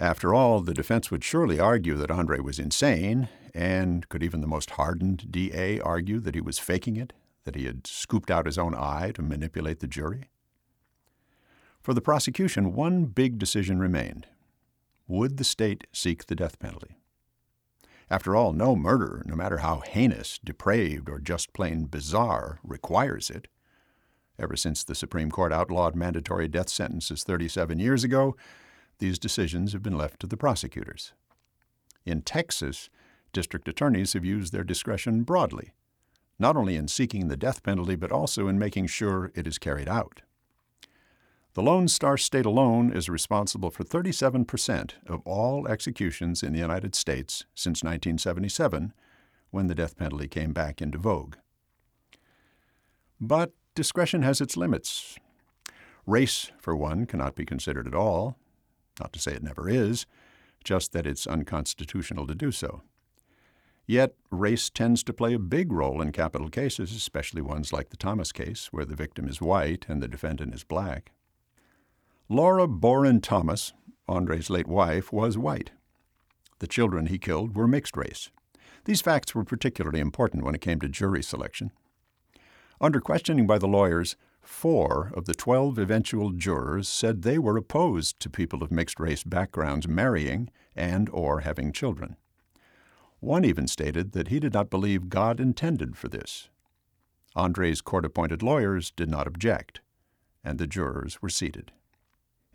After 0.00 0.32
all, 0.32 0.60
the 0.62 0.72
defense 0.72 1.10
would 1.10 1.24
surely 1.24 1.60
argue 1.60 1.94
that 1.96 2.10
Andre 2.10 2.38
was 2.40 2.58
insane, 2.58 3.28
and 3.52 4.08
could 4.08 4.22
even 4.22 4.40
the 4.40 4.46
most 4.46 4.70
hardened 4.70 5.30
DA 5.30 5.78
argue 5.80 6.18
that 6.18 6.34
he 6.34 6.40
was 6.40 6.58
faking 6.58 6.96
it, 6.96 7.12
that 7.44 7.54
he 7.54 7.66
had 7.66 7.86
scooped 7.86 8.30
out 8.30 8.46
his 8.46 8.56
own 8.56 8.74
eye 8.74 9.12
to 9.14 9.22
manipulate 9.22 9.80
the 9.80 9.86
jury? 9.86 10.30
For 11.82 11.92
the 11.92 12.00
prosecution, 12.00 12.72
one 12.72 13.04
big 13.04 13.38
decision 13.38 13.78
remained. 13.78 14.26
Would 15.06 15.36
the 15.36 15.44
state 15.44 15.86
seek 15.92 16.26
the 16.26 16.34
death 16.34 16.58
penalty? 16.58 16.97
After 18.10 18.34
all, 18.34 18.52
no 18.52 18.74
murder, 18.74 19.22
no 19.26 19.34
matter 19.34 19.58
how 19.58 19.80
heinous, 19.80 20.38
depraved, 20.42 21.08
or 21.10 21.18
just 21.18 21.52
plain 21.52 21.86
bizarre, 21.86 22.58
requires 22.62 23.30
it. 23.30 23.48
Ever 24.38 24.56
since 24.56 24.84
the 24.84 24.94
Supreme 24.94 25.30
Court 25.30 25.52
outlawed 25.52 25.94
mandatory 25.94 26.48
death 26.48 26.68
sentences 26.68 27.24
37 27.24 27.78
years 27.78 28.04
ago, 28.04 28.36
these 28.98 29.18
decisions 29.18 29.72
have 29.72 29.82
been 29.82 29.98
left 29.98 30.20
to 30.20 30.26
the 30.26 30.36
prosecutors. 30.36 31.12
In 32.06 32.22
Texas, 32.22 32.88
district 33.32 33.68
attorneys 33.68 34.14
have 34.14 34.24
used 34.24 34.52
their 34.52 34.64
discretion 34.64 35.22
broadly 35.22 35.72
not 36.38 36.56
only 36.56 36.76
in 36.76 36.88
seeking 36.88 37.28
the 37.28 37.36
death 37.36 37.62
penalty, 37.62 37.96
but 37.96 38.12
also 38.12 38.48
in 38.48 38.58
making 38.58 38.86
sure 38.86 39.32
it 39.34 39.46
is 39.46 39.58
carried 39.58 39.88
out. 39.88 40.22
The 41.58 41.64
Lone 41.64 41.88
Star 41.88 42.16
State 42.16 42.46
alone 42.46 42.92
is 42.92 43.08
responsible 43.08 43.72
for 43.72 43.82
37% 43.82 44.92
of 45.08 45.20
all 45.24 45.66
executions 45.66 46.44
in 46.44 46.52
the 46.52 46.60
United 46.60 46.94
States 46.94 47.46
since 47.52 47.82
1977, 47.82 48.92
when 49.50 49.66
the 49.66 49.74
death 49.74 49.98
penalty 49.98 50.28
came 50.28 50.52
back 50.52 50.80
into 50.80 50.98
vogue. 50.98 51.34
But 53.20 53.54
discretion 53.74 54.22
has 54.22 54.40
its 54.40 54.56
limits. 54.56 55.18
Race, 56.06 56.52
for 56.60 56.76
one, 56.76 57.06
cannot 57.06 57.34
be 57.34 57.44
considered 57.44 57.88
at 57.88 57.94
all, 57.94 58.36
not 59.00 59.12
to 59.14 59.18
say 59.18 59.32
it 59.32 59.42
never 59.42 59.68
is, 59.68 60.06
just 60.62 60.92
that 60.92 61.08
it's 61.08 61.26
unconstitutional 61.26 62.28
to 62.28 62.36
do 62.36 62.52
so. 62.52 62.82
Yet, 63.84 64.14
race 64.30 64.70
tends 64.70 65.02
to 65.02 65.12
play 65.12 65.34
a 65.34 65.40
big 65.40 65.72
role 65.72 66.00
in 66.00 66.12
capital 66.12 66.50
cases, 66.50 66.94
especially 66.94 67.42
ones 67.42 67.72
like 67.72 67.90
the 67.90 67.96
Thomas 67.96 68.30
case, 68.30 68.68
where 68.70 68.84
the 68.84 68.94
victim 68.94 69.26
is 69.26 69.40
white 69.40 69.86
and 69.88 70.00
the 70.00 70.06
defendant 70.06 70.54
is 70.54 70.62
black. 70.62 71.10
Laura 72.30 72.68
Boren 72.68 73.22
Thomas, 73.22 73.72
Andre's 74.06 74.50
late 74.50 74.66
wife, 74.66 75.10
was 75.10 75.38
white. 75.38 75.70
The 76.58 76.66
children 76.66 77.06
he 77.06 77.18
killed 77.18 77.56
were 77.56 77.66
mixed 77.66 77.96
race. 77.96 78.30
These 78.84 79.00
facts 79.00 79.34
were 79.34 79.44
particularly 79.44 79.98
important 79.98 80.44
when 80.44 80.54
it 80.54 80.60
came 80.60 80.78
to 80.80 80.90
jury 80.90 81.22
selection. 81.22 81.72
Under 82.82 83.00
questioning 83.00 83.46
by 83.46 83.56
the 83.56 83.66
lawyers, 83.66 84.14
four 84.42 85.10
of 85.14 85.24
the 85.24 85.34
12 85.34 85.78
eventual 85.78 86.32
jurors 86.32 86.86
said 86.86 87.22
they 87.22 87.38
were 87.38 87.56
opposed 87.56 88.20
to 88.20 88.28
people 88.28 88.62
of 88.62 88.70
mixed 88.70 89.00
race 89.00 89.24
backgrounds 89.24 89.88
marrying 89.88 90.50
and 90.76 91.08
or 91.08 91.40
having 91.40 91.72
children. 91.72 92.16
One 93.20 93.46
even 93.46 93.66
stated 93.66 94.12
that 94.12 94.28
he 94.28 94.38
did 94.38 94.52
not 94.52 94.68
believe 94.68 95.08
God 95.08 95.40
intended 95.40 95.96
for 95.96 96.08
this. 96.08 96.50
Andre's 97.34 97.80
court 97.80 98.04
appointed 98.04 98.42
lawyers 98.42 98.90
did 98.90 99.08
not 99.08 99.26
object, 99.26 99.80
and 100.44 100.58
the 100.58 100.66
jurors 100.66 101.22
were 101.22 101.30
seated. 101.30 101.72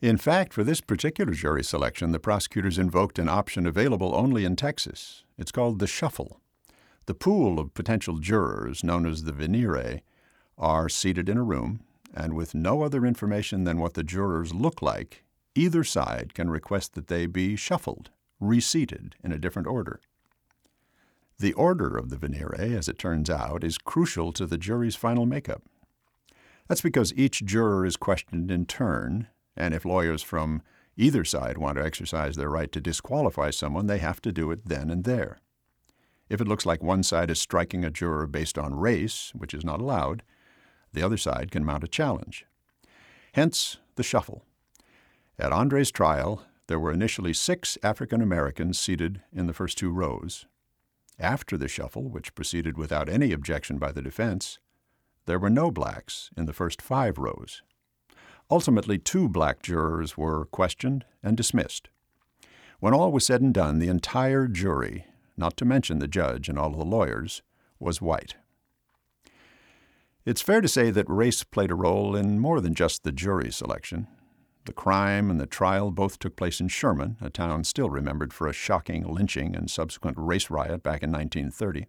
In 0.03 0.17
fact, 0.17 0.51
for 0.51 0.65
this 0.65 0.81
particular 0.81 1.31
jury 1.31 1.63
selection, 1.63 2.11
the 2.11 2.19
prosecutors 2.19 2.77
invoked 2.77 3.17
an 3.17 3.29
option 3.29 3.65
available 3.65 4.13
only 4.13 4.43
in 4.43 4.57
Texas. 4.57 5.23
It's 5.37 5.49
called 5.49 5.79
the 5.79 5.87
shuffle. 5.87 6.41
The 7.05 7.13
pool 7.13 7.57
of 7.57 7.73
potential 7.73 8.17
jurors, 8.17 8.83
known 8.83 9.05
as 9.05 9.23
the 9.23 9.31
venire, 9.31 10.01
are 10.57 10.89
seated 10.89 11.29
in 11.29 11.37
a 11.37 11.43
room, 11.43 11.85
and 12.13 12.33
with 12.33 12.53
no 12.53 12.81
other 12.81 13.05
information 13.05 13.63
than 13.63 13.79
what 13.79 13.93
the 13.93 14.03
jurors 14.03 14.53
look 14.53 14.81
like, 14.81 15.23
either 15.55 15.85
side 15.85 16.33
can 16.33 16.49
request 16.49 16.95
that 16.95 17.07
they 17.07 17.25
be 17.25 17.55
shuffled, 17.55 18.09
reseated 18.41 19.15
in 19.23 19.31
a 19.31 19.39
different 19.39 19.69
order. 19.69 20.01
The 21.39 21.53
order 21.53 21.97
of 21.97 22.09
the 22.09 22.17
venire, 22.17 22.59
as 22.59 22.89
it 22.89 22.99
turns 22.99 23.29
out, 23.29 23.63
is 23.63 23.77
crucial 23.77 24.33
to 24.33 24.45
the 24.45 24.57
jury's 24.57 24.97
final 24.97 25.25
makeup. 25.25 25.63
That's 26.67 26.81
because 26.81 27.13
each 27.13 27.45
juror 27.45 27.85
is 27.85 27.95
questioned 27.95 28.51
in 28.51 28.65
turn, 28.65 29.27
and 29.55 29.73
if 29.73 29.85
lawyers 29.85 30.21
from 30.21 30.61
either 30.95 31.23
side 31.23 31.57
want 31.57 31.77
to 31.77 31.83
exercise 31.83 32.35
their 32.35 32.49
right 32.49 32.71
to 32.71 32.81
disqualify 32.81 33.49
someone, 33.49 33.87
they 33.87 33.97
have 33.97 34.21
to 34.21 34.31
do 34.31 34.51
it 34.51 34.67
then 34.67 34.89
and 34.89 35.03
there. 35.03 35.39
If 36.29 36.41
it 36.41 36.47
looks 36.47 36.65
like 36.65 36.81
one 36.81 37.03
side 37.03 37.29
is 37.29 37.39
striking 37.39 37.83
a 37.83 37.91
juror 37.91 38.27
based 38.27 38.57
on 38.57 38.75
race, 38.75 39.31
which 39.35 39.53
is 39.53 39.63
not 39.63 39.81
allowed, 39.81 40.23
the 40.91 41.03
other 41.03 41.17
side 41.17 41.51
can 41.51 41.65
mount 41.65 41.83
a 41.83 41.87
challenge. 41.87 42.45
Hence 43.33 43.77
the 43.95 44.03
shuffle. 44.03 44.43
At 45.37 45.51
Andre's 45.51 45.91
trial, 45.91 46.43
there 46.67 46.79
were 46.79 46.91
initially 46.91 47.33
six 47.33 47.77
African 47.83 48.21
Americans 48.21 48.79
seated 48.79 49.21
in 49.31 49.47
the 49.47 49.53
first 49.53 49.77
two 49.77 49.91
rows. 49.91 50.45
After 51.19 51.57
the 51.57 51.67
shuffle, 51.67 52.09
which 52.09 52.35
proceeded 52.35 52.77
without 52.77 53.09
any 53.09 53.31
objection 53.31 53.77
by 53.77 53.91
the 53.91 54.01
defense, 54.01 54.59
there 55.25 55.39
were 55.39 55.49
no 55.49 55.71
blacks 55.71 56.29
in 56.35 56.45
the 56.45 56.53
first 56.53 56.81
five 56.81 57.17
rows. 57.17 57.61
Ultimately, 58.49 58.97
two 58.97 59.29
black 59.29 59.61
jurors 59.61 60.17
were 60.17 60.45
questioned 60.45 61.05
and 61.21 61.35
dismissed. 61.35 61.89
When 62.79 62.93
all 62.93 63.11
was 63.11 63.25
said 63.25 63.41
and 63.41 63.53
done, 63.53 63.79
the 63.79 63.87
entire 63.87 64.47
jury, 64.47 65.05
not 65.37 65.55
to 65.57 65.65
mention 65.65 65.99
the 65.99 66.07
judge 66.07 66.49
and 66.49 66.59
all 66.59 66.71
the 66.71 66.83
lawyers, 66.83 67.41
was 67.79 68.01
white. 68.01 68.35
It's 70.25 70.41
fair 70.41 70.61
to 70.61 70.67
say 70.67 70.89
that 70.91 71.09
race 71.09 71.43
played 71.43 71.71
a 71.71 71.75
role 71.75 72.15
in 72.15 72.39
more 72.39 72.61
than 72.61 72.75
just 72.75 73.03
the 73.03 73.11
jury 73.11 73.51
selection. 73.51 74.07
The 74.65 74.73
crime 74.73 75.29
and 75.29 75.39
the 75.39 75.45
trial 75.45 75.91
both 75.91 76.19
took 76.19 76.37
place 76.37 76.61
in 76.61 76.69
Sherman, 76.69 77.17
a 77.19 77.29
town 77.29 77.65
still 77.65 77.89
remembered 77.89 78.33
for 78.33 78.47
a 78.47 78.53
shocking 78.53 79.03
lynching 79.03 79.55
and 79.55 79.69
subsequent 79.69 80.17
race 80.17 80.49
riot 80.49 80.81
back 80.81 81.03
in 81.03 81.11
1930. 81.11 81.87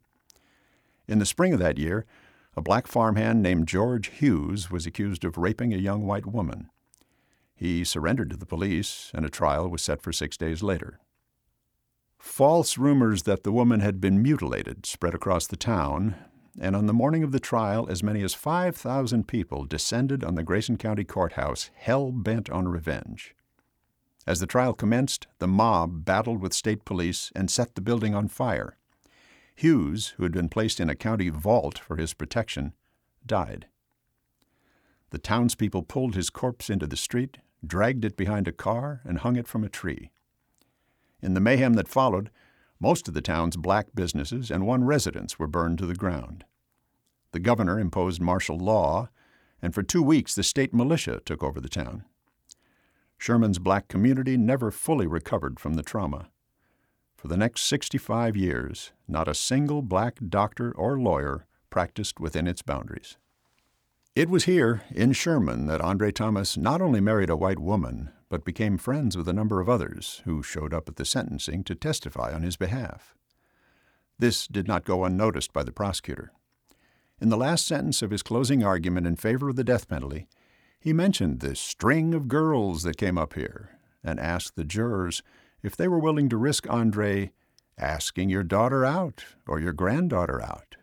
In 1.06 1.20
the 1.20 1.26
spring 1.26 1.52
of 1.52 1.60
that 1.60 1.78
year, 1.78 2.06
a 2.56 2.62
black 2.62 2.86
farmhand 2.86 3.42
named 3.42 3.68
George 3.68 4.08
Hughes 4.08 4.70
was 4.70 4.86
accused 4.86 5.24
of 5.24 5.36
raping 5.36 5.74
a 5.74 5.78
young 5.78 6.06
white 6.06 6.26
woman. 6.26 6.70
He 7.54 7.84
surrendered 7.84 8.30
to 8.30 8.36
the 8.36 8.46
police, 8.46 9.10
and 9.14 9.24
a 9.24 9.30
trial 9.30 9.68
was 9.68 9.82
set 9.82 10.02
for 10.02 10.12
six 10.12 10.36
days 10.36 10.62
later. 10.62 11.00
False 12.18 12.78
rumors 12.78 13.24
that 13.24 13.44
the 13.44 13.52
woman 13.52 13.80
had 13.80 14.00
been 14.00 14.22
mutilated 14.22 14.86
spread 14.86 15.14
across 15.14 15.46
the 15.46 15.56
town, 15.56 16.14
and 16.60 16.74
on 16.74 16.86
the 16.86 16.92
morning 16.92 17.22
of 17.22 17.32
the 17.32 17.40
trial, 17.40 17.86
as 17.88 18.02
many 18.02 18.22
as 18.22 18.34
5,000 18.34 19.26
people 19.26 19.64
descended 19.64 20.24
on 20.24 20.34
the 20.34 20.42
Grayson 20.42 20.76
County 20.76 21.04
Courthouse, 21.04 21.70
hell 21.74 22.12
bent 22.12 22.48
on 22.50 22.68
revenge. 22.68 23.34
As 24.26 24.40
the 24.40 24.46
trial 24.46 24.72
commenced, 24.72 25.26
the 25.38 25.48
mob 25.48 26.04
battled 26.04 26.40
with 26.40 26.54
state 26.54 26.84
police 26.84 27.30
and 27.34 27.50
set 27.50 27.74
the 27.74 27.82
building 27.82 28.14
on 28.14 28.28
fire. 28.28 28.78
Hughes, 29.54 30.14
who 30.16 30.24
had 30.24 30.32
been 30.32 30.48
placed 30.48 30.80
in 30.80 30.90
a 30.90 30.96
county 30.96 31.28
vault 31.28 31.78
for 31.78 31.96
his 31.96 32.12
protection, 32.12 32.74
died. 33.24 33.66
The 35.10 35.18
townspeople 35.18 35.84
pulled 35.84 36.14
his 36.14 36.28
corpse 36.30 36.68
into 36.68 36.86
the 36.86 36.96
street, 36.96 37.38
dragged 37.64 38.04
it 38.04 38.16
behind 38.16 38.48
a 38.48 38.52
car, 38.52 39.00
and 39.04 39.18
hung 39.18 39.36
it 39.36 39.46
from 39.46 39.62
a 39.62 39.68
tree. 39.68 40.10
In 41.22 41.34
the 41.34 41.40
mayhem 41.40 41.74
that 41.74 41.88
followed, 41.88 42.30
most 42.80 43.06
of 43.08 43.14
the 43.14 43.22
town's 43.22 43.56
black 43.56 43.86
businesses 43.94 44.50
and 44.50 44.66
one 44.66 44.84
residence 44.84 45.38
were 45.38 45.46
burned 45.46 45.78
to 45.78 45.86
the 45.86 45.94
ground. 45.94 46.44
The 47.32 47.40
governor 47.40 47.78
imposed 47.78 48.20
martial 48.20 48.58
law, 48.58 49.08
and 49.62 49.72
for 49.72 49.82
two 49.82 50.02
weeks 50.02 50.34
the 50.34 50.42
state 50.42 50.74
militia 50.74 51.20
took 51.24 51.42
over 51.42 51.60
the 51.60 51.68
town. 51.68 52.04
Sherman's 53.16 53.58
black 53.58 53.88
community 53.88 54.36
never 54.36 54.70
fully 54.70 55.06
recovered 55.06 55.58
from 55.58 55.74
the 55.74 55.82
trauma. 55.82 56.28
For 57.24 57.28
the 57.28 57.38
next 57.38 57.62
65 57.62 58.36
years, 58.36 58.92
not 59.08 59.28
a 59.28 59.34
single 59.34 59.80
black 59.80 60.18
doctor 60.28 60.72
or 60.72 61.00
lawyer 61.00 61.46
practiced 61.70 62.20
within 62.20 62.46
its 62.46 62.60
boundaries. 62.60 63.16
It 64.14 64.28
was 64.28 64.44
here, 64.44 64.82
in 64.90 65.14
Sherman, 65.14 65.66
that 65.68 65.80
Andre 65.80 66.12
Thomas 66.12 66.58
not 66.58 66.82
only 66.82 67.00
married 67.00 67.30
a 67.30 67.36
white 67.36 67.58
woman, 67.58 68.10
but 68.28 68.44
became 68.44 68.76
friends 68.76 69.16
with 69.16 69.26
a 69.26 69.32
number 69.32 69.62
of 69.62 69.70
others 69.70 70.20
who 70.26 70.42
showed 70.42 70.74
up 70.74 70.86
at 70.86 70.96
the 70.96 71.06
sentencing 71.06 71.64
to 71.64 71.74
testify 71.74 72.30
on 72.30 72.42
his 72.42 72.58
behalf. 72.58 73.14
This 74.18 74.46
did 74.46 74.68
not 74.68 74.84
go 74.84 75.02
unnoticed 75.02 75.54
by 75.54 75.62
the 75.62 75.72
prosecutor. 75.72 76.30
In 77.22 77.30
the 77.30 77.38
last 77.38 77.66
sentence 77.66 78.02
of 78.02 78.10
his 78.10 78.22
closing 78.22 78.62
argument 78.62 79.06
in 79.06 79.16
favor 79.16 79.48
of 79.48 79.56
the 79.56 79.64
death 79.64 79.88
penalty, 79.88 80.26
he 80.78 80.92
mentioned 80.92 81.40
the 81.40 81.56
string 81.56 82.12
of 82.12 82.28
girls 82.28 82.82
that 82.82 82.98
came 82.98 83.16
up 83.16 83.32
here 83.32 83.78
and 84.04 84.20
asked 84.20 84.56
the 84.56 84.64
jurors 84.64 85.22
if 85.64 85.76
they 85.76 85.88
were 85.88 85.98
willing 85.98 86.28
to 86.28 86.36
risk 86.36 86.70
Andre 86.70 87.32
asking 87.78 88.28
your 88.28 88.44
daughter 88.44 88.84
out 88.84 89.24
or 89.48 89.58
your 89.58 89.72
granddaughter 89.72 90.40
out. 90.40 90.76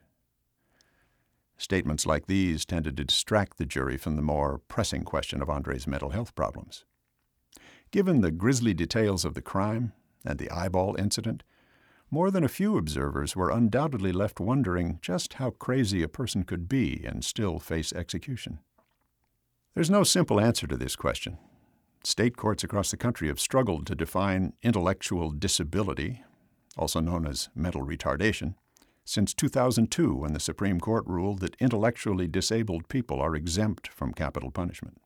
Statements 1.56 2.08
like 2.08 2.26
these 2.26 2.65
tended 2.65 2.98
to 2.98 3.06
distract 3.06 3.58
the 3.58 3.65
jury 3.65 3.96
from 3.96 4.15
the 4.15 4.24
more 4.24 4.58
pressing 4.67 5.04
question 5.04 5.41
of 5.41 5.50
Andre's 5.50 5.86
mental 5.86 6.10
health 6.10 6.34
problems. 6.34 6.84
Given 7.91 8.22
the 8.22 8.32
grisly 8.32 8.74
details 8.74 9.24
of 9.24 9.36
the 9.36 9.41
crime 9.41 9.94
and 10.26 10.39
the 10.39 10.50
eyeball 10.50 10.96
incident, 10.98 11.44
more 12.10 12.32
than 12.32 12.44
a 12.44 12.50
few 12.50 12.78
observers 12.78 13.36
were 13.36 13.52
undoubtedly 13.52 14.12
left 14.12 14.39
wondering 14.39 14.98
just 15.02 15.36
how 15.36 15.52
crazy 15.52 16.02
a 16.02 16.08
person 16.08 16.44
could 16.44 16.67
be 16.67 17.04
and 17.06 17.24
still 17.24 17.60
face 17.60 17.94
execution. 17.94 18.60
There's 19.76 19.91
no 19.91 20.04
simple 20.04 20.41
answer 20.41 20.65
to 20.65 20.76
this 20.76 20.96
question. 20.96 21.38
State 22.04 22.36
courts 22.36 22.64
across 22.64 22.90
the 22.90 22.98
country 22.98 23.28
have 23.28 23.40
struggled 23.40 23.86
to 23.86 23.96
define 23.96 24.54
intellectual 24.64 25.32
disability, 25.32 26.24
also 26.76 27.00
known 27.00 27.28
as 27.28 27.50
mental 27.54 27.86
retardation, 27.86 28.56
since 29.06 29.34
2002 29.36 30.16
when 30.16 30.34
the 30.34 30.40
Supreme 30.40 30.80
Court 30.80 31.06
ruled 31.06 31.40
that 31.40 31.56
intellectually 31.60 32.28
disabled 32.28 32.88
people 32.88 33.22
are 33.22 33.36
exempt 33.36 33.88
from 33.90 34.14
capital 34.14 34.50
punishment. 34.50 35.00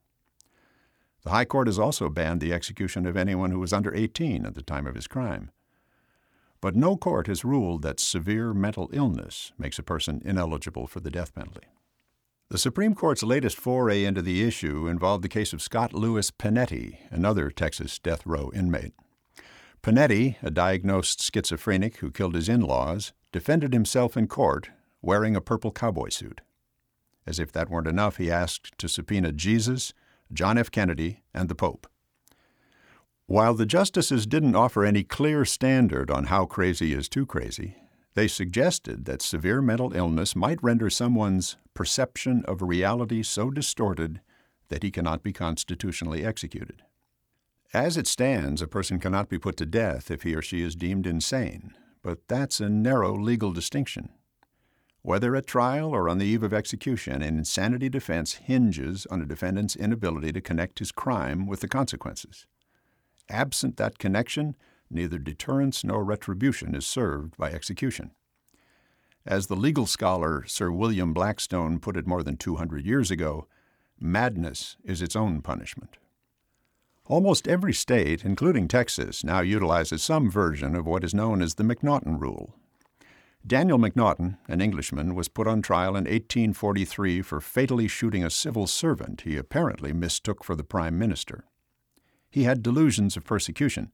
The 1.22 1.30
High 1.30 1.44
Court 1.44 1.66
has 1.66 1.78
also 1.78 2.08
banned 2.08 2.40
the 2.40 2.52
execution 2.52 3.04
of 3.04 3.16
anyone 3.16 3.50
who 3.50 3.58
was 3.58 3.72
under 3.72 3.94
18 3.94 4.46
at 4.46 4.54
the 4.54 4.62
time 4.62 4.86
of 4.86 4.94
his 4.94 5.08
crime. 5.08 5.50
But 6.60 6.76
no 6.76 6.96
court 6.96 7.26
has 7.26 7.44
ruled 7.44 7.82
that 7.82 8.00
severe 8.00 8.54
mental 8.54 8.88
illness 8.92 9.52
makes 9.58 9.78
a 9.78 9.82
person 9.82 10.22
ineligible 10.24 10.86
for 10.86 11.00
the 11.00 11.10
death 11.10 11.34
penalty. 11.34 11.66
The 12.48 12.58
Supreme 12.58 12.94
Court's 12.94 13.24
latest 13.24 13.56
foray 13.56 14.04
into 14.04 14.22
the 14.22 14.44
issue 14.44 14.86
involved 14.86 15.24
the 15.24 15.28
case 15.28 15.52
of 15.52 15.60
Scott 15.60 15.92
Lewis 15.92 16.30
Panetti, 16.30 16.98
another 17.10 17.50
Texas 17.50 17.98
death 17.98 18.24
row 18.24 18.52
inmate. 18.54 18.92
Panetti, 19.82 20.36
a 20.42 20.50
diagnosed 20.52 21.20
schizophrenic 21.20 21.96
who 21.96 22.12
killed 22.12 22.36
his 22.36 22.48
in 22.48 22.60
laws, 22.60 23.12
defended 23.32 23.72
himself 23.72 24.16
in 24.16 24.28
court 24.28 24.70
wearing 25.02 25.34
a 25.34 25.40
purple 25.40 25.72
cowboy 25.72 26.08
suit. 26.08 26.40
As 27.26 27.40
if 27.40 27.50
that 27.50 27.68
weren't 27.68 27.88
enough, 27.88 28.18
he 28.18 28.30
asked 28.30 28.78
to 28.78 28.88
subpoena 28.88 29.32
Jesus, 29.32 29.92
John 30.32 30.56
F. 30.56 30.70
Kennedy, 30.70 31.24
and 31.34 31.48
the 31.48 31.56
Pope. 31.56 31.88
While 33.26 33.54
the 33.54 33.66
justices 33.66 34.24
didn't 34.24 34.54
offer 34.54 34.84
any 34.84 35.02
clear 35.02 35.44
standard 35.44 36.12
on 36.12 36.26
how 36.26 36.46
crazy 36.46 36.92
is 36.92 37.08
too 37.08 37.26
crazy, 37.26 37.74
they 38.16 38.26
suggested 38.26 39.04
that 39.04 39.20
severe 39.20 39.60
mental 39.60 39.92
illness 39.94 40.34
might 40.34 40.62
render 40.62 40.88
someone's 40.88 41.58
perception 41.74 42.42
of 42.46 42.62
reality 42.62 43.22
so 43.22 43.50
distorted 43.50 44.22
that 44.68 44.82
he 44.82 44.90
cannot 44.90 45.22
be 45.22 45.34
constitutionally 45.34 46.24
executed. 46.24 46.82
As 47.74 47.98
it 47.98 48.06
stands, 48.06 48.62
a 48.62 48.66
person 48.66 48.98
cannot 48.98 49.28
be 49.28 49.38
put 49.38 49.58
to 49.58 49.66
death 49.66 50.10
if 50.10 50.22
he 50.22 50.34
or 50.34 50.40
she 50.40 50.62
is 50.62 50.74
deemed 50.74 51.06
insane, 51.06 51.74
but 52.02 52.26
that's 52.26 52.58
a 52.58 52.70
narrow 52.70 53.14
legal 53.14 53.52
distinction. 53.52 54.08
Whether 55.02 55.36
at 55.36 55.46
trial 55.46 55.90
or 55.90 56.08
on 56.08 56.16
the 56.16 56.24
eve 56.24 56.42
of 56.42 56.54
execution, 56.54 57.20
an 57.20 57.36
insanity 57.36 57.90
defense 57.90 58.34
hinges 58.34 59.04
on 59.10 59.20
a 59.20 59.26
defendant's 59.26 59.76
inability 59.76 60.32
to 60.32 60.40
connect 60.40 60.78
his 60.78 60.90
crime 60.90 61.46
with 61.46 61.60
the 61.60 61.68
consequences. 61.68 62.46
Absent 63.28 63.76
that 63.76 63.98
connection, 63.98 64.56
neither 64.90 65.18
deterrence 65.18 65.84
nor 65.84 66.04
retribution 66.04 66.74
is 66.74 66.86
served 66.86 67.36
by 67.36 67.50
execution. 67.50 68.10
As 69.24 69.46
the 69.46 69.56
legal 69.56 69.86
scholar 69.86 70.44
Sir 70.46 70.70
William 70.70 71.12
Blackstone 71.12 71.80
put 71.80 71.96
it 71.96 72.06
more 72.06 72.22
than 72.22 72.36
200 72.36 72.86
years 72.86 73.10
ago, 73.10 73.46
madness 73.98 74.76
is 74.84 75.02
its 75.02 75.16
own 75.16 75.42
punishment. 75.42 75.96
Almost 77.06 77.48
every 77.48 77.72
state, 77.72 78.24
including 78.24 78.68
Texas, 78.68 79.22
now 79.22 79.40
utilizes 79.40 80.02
some 80.02 80.30
version 80.30 80.74
of 80.74 80.86
what 80.86 81.04
is 81.04 81.14
known 81.14 81.40
as 81.40 81.54
the 81.54 81.64
McNaughton 81.64 82.20
Rule, 82.20 82.54
Daniel 83.46 83.78
McNaughton, 83.78 84.38
an 84.48 84.60
Englishman, 84.60 85.14
was 85.14 85.28
put 85.28 85.46
on 85.46 85.62
trial 85.62 85.90
in 85.90 86.04
1843 86.04 87.22
for 87.22 87.40
fatally 87.40 87.86
shooting 87.86 88.24
a 88.24 88.30
civil 88.30 88.66
servant 88.66 89.20
he 89.20 89.36
apparently 89.36 89.92
mistook 89.92 90.42
for 90.42 90.56
the 90.56 90.64
Prime 90.64 90.98
Minister. 90.98 91.44
He 92.28 92.42
had 92.42 92.60
delusions 92.60 93.16
of 93.16 93.24
persecution, 93.24 93.92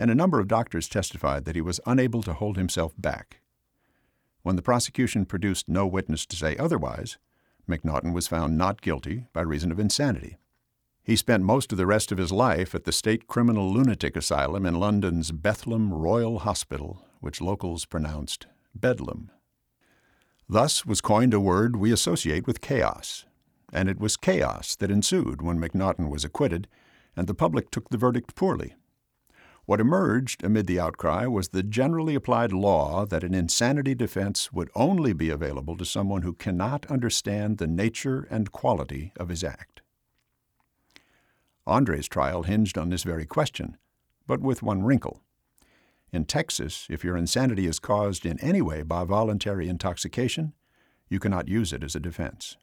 and 0.00 0.10
a 0.10 0.14
number 0.14 0.40
of 0.40 0.48
doctors 0.48 0.88
testified 0.88 1.44
that 1.44 1.54
he 1.54 1.60
was 1.60 1.78
unable 1.84 2.22
to 2.22 2.32
hold 2.32 2.56
himself 2.56 2.94
back. 2.96 3.42
When 4.42 4.56
the 4.56 4.62
prosecution 4.62 5.26
produced 5.26 5.68
no 5.68 5.86
witness 5.86 6.24
to 6.24 6.36
say 6.36 6.56
otherwise, 6.56 7.18
McNaughton 7.68 8.14
was 8.14 8.26
found 8.26 8.56
not 8.56 8.80
guilty 8.80 9.26
by 9.34 9.42
reason 9.42 9.70
of 9.70 9.78
insanity. 9.78 10.38
He 11.04 11.16
spent 11.16 11.44
most 11.44 11.70
of 11.70 11.76
the 11.76 11.86
rest 11.86 12.10
of 12.10 12.16
his 12.16 12.32
life 12.32 12.74
at 12.74 12.84
the 12.84 12.92
State 12.92 13.26
Criminal 13.26 13.70
Lunatic 13.70 14.16
Asylum 14.16 14.64
in 14.64 14.80
London's 14.80 15.32
Bethlem 15.32 15.90
Royal 15.92 16.40
Hospital, 16.40 17.04
which 17.20 17.42
locals 17.42 17.84
pronounced 17.84 18.46
bedlam. 18.74 19.30
Thus 20.48 20.86
was 20.86 21.02
coined 21.02 21.34
a 21.34 21.40
word 21.40 21.76
we 21.76 21.92
associate 21.92 22.46
with 22.46 22.62
chaos, 22.62 23.26
and 23.70 23.86
it 23.86 24.00
was 24.00 24.16
chaos 24.16 24.76
that 24.76 24.90
ensued 24.90 25.42
when 25.42 25.60
McNaughton 25.60 26.08
was 26.08 26.24
acquitted 26.24 26.68
and 27.14 27.26
the 27.26 27.34
public 27.34 27.70
took 27.70 27.90
the 27.90 27.98
verdict 27.98 28.34
poorly. 28.34 28.76
What 29.70 29.80
emerged 29.80 30.42
amid 30.42 30.66
the 30.66 30.80
outcry 30.80 31.26
was 31.26 31.50
the 31.50 31.62
generally 31.62 32.16
applied 32.16 32.52
law 32.52 33.06
that 33.06 33.22
an 33.22 33.34
insanity 33.34 33.94
defense 33.94 34.52
would 34.52 34.68
only 34.74 35.12
be 35.12 35.30
available 35.30 35.76
to 35.76 35.84
someone 35.84 36.22
who 36.22 36.32
cannot 36.32 36.86
understand 36.86 37.58
the 37.58 37.68
nature 37.68 38.26
and 38.32 38.50
quality 38.50 39.12
of 39.16 39.28
his 39.28 39.44
act. 39.44 39.82
Andre's 41.68 42.08
trial 42.08 42.42
hinged 42.42 42.76
on 42.76 42.90
this 42.90 43.04
very 43.04 43.24
question, 43.24 43.76
but 44.26 44.40
with 44.40 44.60
one 44.60 44.82
wrinkle. 44.82 45.22
In 46.12 46.24
Texas, 46.24 46.88
if 46.90 47.04
your 47.04 47.16
insanity 47.16 47.68
is 47.68 47.78
caused 47.78 48.26
in 48.26 48.40
any 48.40 48.60
way 48.60 48.82
by 48.82 49.04
voluntary 49.04 49.68
intoxication, 49.68 50.52
you 51.08 51.20
cannot 51.20 51.46
use 51.46 51.72
it 51.72 51.84
as 51.84 51.94
a 51.94 52.00
defense. 52.00 52.56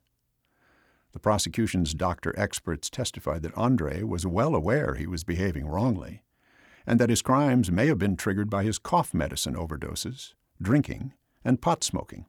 The 1.13 1.19
prosecution's 1.19 1.93
doctor 1.93 2.37
experts 2.37 2.89
testified 2.89 3.43
that 3.43 3.57
Andre 3.57 4.03
was 4.03 4.27
well 4.27 4.53
aware 4.53 4.95
he 4.95 5.07
was 5.07 5.23
behaving 5.23 5.67
wrongly, 5.67 6.23
and 6.87 6.99
that 6.99 7.09
his 7.09 7.21
crimes 7.21 7.69
may 7.69 7.85
have 7.87 7.99
been 7.99 8.15
triggered 8.15 8.49
by 8.49 8.63
his 8.63 8.79
cough 8.79 9.13
medicine 9.13 9.55
overdoses, 9.55 10.33
drinking, 10.61 11.13
and 11.43 11.61
pot 11.61 11.83
smoking. 11.83 12.25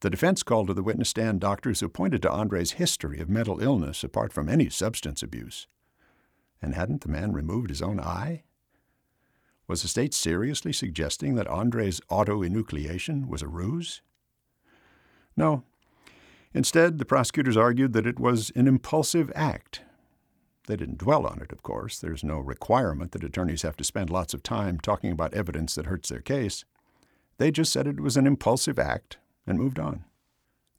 The 0.00 0.10
defense 0.10 0.42
called 0.42 0.66
to 0.66 0.74
the 0.74 0.82
witness 0.82 1.08
stand 1.08 1.40
doctors 1.40 1.80
who 1.80 1.88
pointed 1.88 2.20
to 2.22 2.30
Andre's 2.30 2.72
history 2.72 3.20
of 3.20 3.30
mental 3.30 3.60
illness 3.60 4.02
apart 4.02 4.32
from 4.32 4.48
any 4.48 4.68
substance 4.68 5.22
abuse. 5.22 5.68
And 6.60 6.74
hadn't 6.74 7.02
the 7.02 7.08
man 7.08 7.32
removed 7.32 7.70
his 7.70 7.80
own 7.80 8.00
eye? 8.00 8.42
Was 9.66 9.80
the 9.80 9.88
state 9.88 10.12
seriously 10.12 10.72
suggesting 10.72 11.36
that 11.36 11.46
Andre's 11.46 12.00
autoenucleation 12.10 13.28
was 13.28 13.40
a 13.40 13.48
ruse? 13.48 14.02
No. 15.36 15.62
Instead, 16.52 16.98
the 16.98 17.06
prosecutors 17.06 17.56
argued 17.56 17.94
that 17.94 18.06
it 18.06 18.20
was 18.20 18.50
an 18.54 18.66
impulsive 18.66 19.32
act. 19.34 19.82
They 20.66 20.76
didn't 20.76 20.98
dwell 20.98 21.26
on 21.26 21.40
it, 21.42 21.52
of 21.52 21.62
course. 21.62 21.98
There's 21.98 22.24
no 22.24 22.38
requirement 22.38 23.12
that 23.12 23.24
attorneys 23.24 23.62
have 23.62 23.76
to 23.76 23.84
spend 23.84 24.10
lots 24.10 24.32
of 24.32 24.42
time 24.42 24.78
talking 24.80 25.12
about 25.12 25.34
evidence 25.34 25.74
that 25.74 25.86
hurts 25.86 26.08
their 26.08 26.20
case. 26.20 26.64
They 27.36 27.50
just 27.50 27.72
said 27.72 27.86
it 27.86 28.00
was 28.00 28.16
an 28.16 28.26
impulsive 28.26 28.78
act 28.78 29.18
and 29.46 29.58
moved 29.58 29.78
on. 29.78 30.04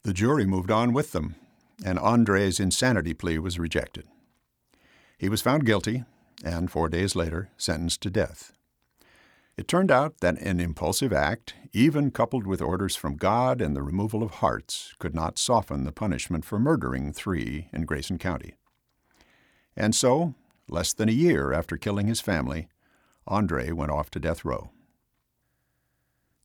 The 0.04 0.14
jury 0.14 0.46
moved 0.46 0.72
on 0.72 0.94
with 0.94 1.12
them, 1.12 1.36
and 1.86 2.00
Andre's 2.00 2.60
insanity 2.60 3.14
plea 3.14 3.38
was 3.38 3.60
rejected. 3.60 4.06
He 5.18 5.30
was 5.30 5.42
found 5.42 5.66
guilty 5.66 6.04
and, 6.44 6.72
four 6.72 6.90
days 6.90 7.16
later, 7.16 7.50
sentenced 7.58 8.02
to 8.02 8.10
death. 8.10 8.54
It 9.58 9.68
turned 9.68 9.92
out 9.92 10.20
that 10.20 10.38
an 10.40 10.60
impulsive 10.60 11.14
act, 11.14 11.54
even 11.72 12.12
coupled 12.12 12.46
with 12.46 12.62
orders 12.62 12.96
from 12.96 13.16
God 13.16 13.62
and 13.62 13.76
the 13.76 13.84
removal 13.84 14.22
of 14.22 14.32
hearts, 14.32 14.94
could 15.00 15.16
not 15.16 15.38
soften 15.38 15.86
the 15.86 15.94
punishment 15.94 16.44
for 16.44 16.60
murdering 16.60 17.14
three 17.14 17.70
in 17.72 17.86
Grayson 17.86 18.18
County. 18.18 18.56
And 19.76 19.94
so, 19.96 20.36
less 20.70 20.94
than 20.94 21.10
a 21.10 21.14
year 21.14 21.54
after 21.54 21.78
killing 21.78 22.08
his 22.08 22.22
family, 22.22 22.68
Andre 23.28 23.72
went 23.72 23.92
off 23.92 24.10
to 24.12 24.20
death 24.20 24.46
row. 24.46 24.70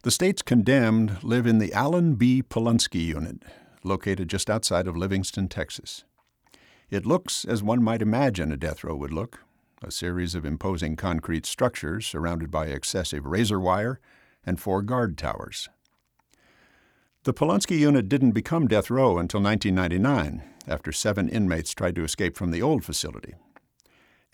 The 0.02 0.10
state's 0.10 0.42
condemned 0.42 1.22
live 1.22 1.46
in 1.46 1.58
the 1.58 1.72
Allen 1.72 2.14
B. 2.14 2.42
Polunsky 2.42 3.04
unit, 3.04 3.42
located 3.84 4.28
just 4.28 4.48
outside 4.48 4.86
of 4.86 4.96
Livingston, 4.96 5.48
Texas. 5.48 6.04
It 6.88 7.06
looks 7.06 7.44
as 7.44 7.62
one 7.62 7.82
might 7.82 8.02
imagine 8.02 8.50
a 8.50 8.56
death 8.56 8.82
row 8.82 8.96
would 8.96 9.12
look 9.12 9.40
a 9.82 9.90
series 9.90 10.34
of 10.34 10.44
imposing 10.44 10.94
concrete 10.94 11.46
structures 11.46 12.06
surrounded 12.06 12.50
by 12.50 12.66
excessive 12.66 13.24
razor 13.24 13.58
wire 13.58 13.98
and 14.44 14.60
four 14.60 14.82
guard 14.82 15.16
towers. 15.16 15.68
The 17.24 17.34
Polunsky 17.34 17.78
unit 17.78 18.08
didn't 18.08 18.32
become 18.32 18.68
death 18.68 18.90
row 18.90 19.18
until 19.18 19.42
1999, 19.42 20.42
after 20.70 20.92
seven 20.92 21.28
inmates 21.28 21.74
tried 21.74 21.94
to 21.96 22.04
escape 22.04 22.37
from 22.37 22.50
the 22.50 22.62
old 22.62 22.85
facility. 22.85 23.35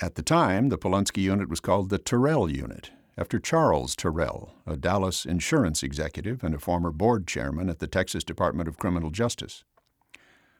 At 0.00 0.14
the 0.14 0.22
time, 0.22 0.68
the 0.68 0.78
Polunsky 0.78 1.22
unit 1.22 1.48
was 1.48 1.60
called 1.60 1.88
the 1.88 1.98
Terrell 1.98 2.50
Unit, 2.50 2.90
after 3.18 3.38
Charles 3.38 3.96
Terrell, 3.96 4.52
a 4.66 4.76
Dallas 4.76 5.24
insurance 5.24 5.82
executive 5.82 6.44
and 6.44 6.54
a 6.54 6.58
former 6.58 6.90
board 6.90 7.26
chairman 7.26 7.70
at 7.70 7.78
the 7.78 7.86
Texas 7.86 8.22
Department 8.22 8.68
of 8.68 8.76
Criminal 8.76 9.10
Justice. 9.10 9.64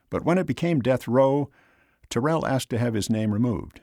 But 0.08 0.24
when 0.24 0.38
it 0.38 0.46
became 0.46 0.80
death 0.80 1.06
row, 1.06 1.50
Terrell 2.08 2.46
asked 2.46 2.70
to 2.70 2.78
have 2.78 2.94
his 2.94 3.10
name 3.10 3.32
removed. 3.32 3.80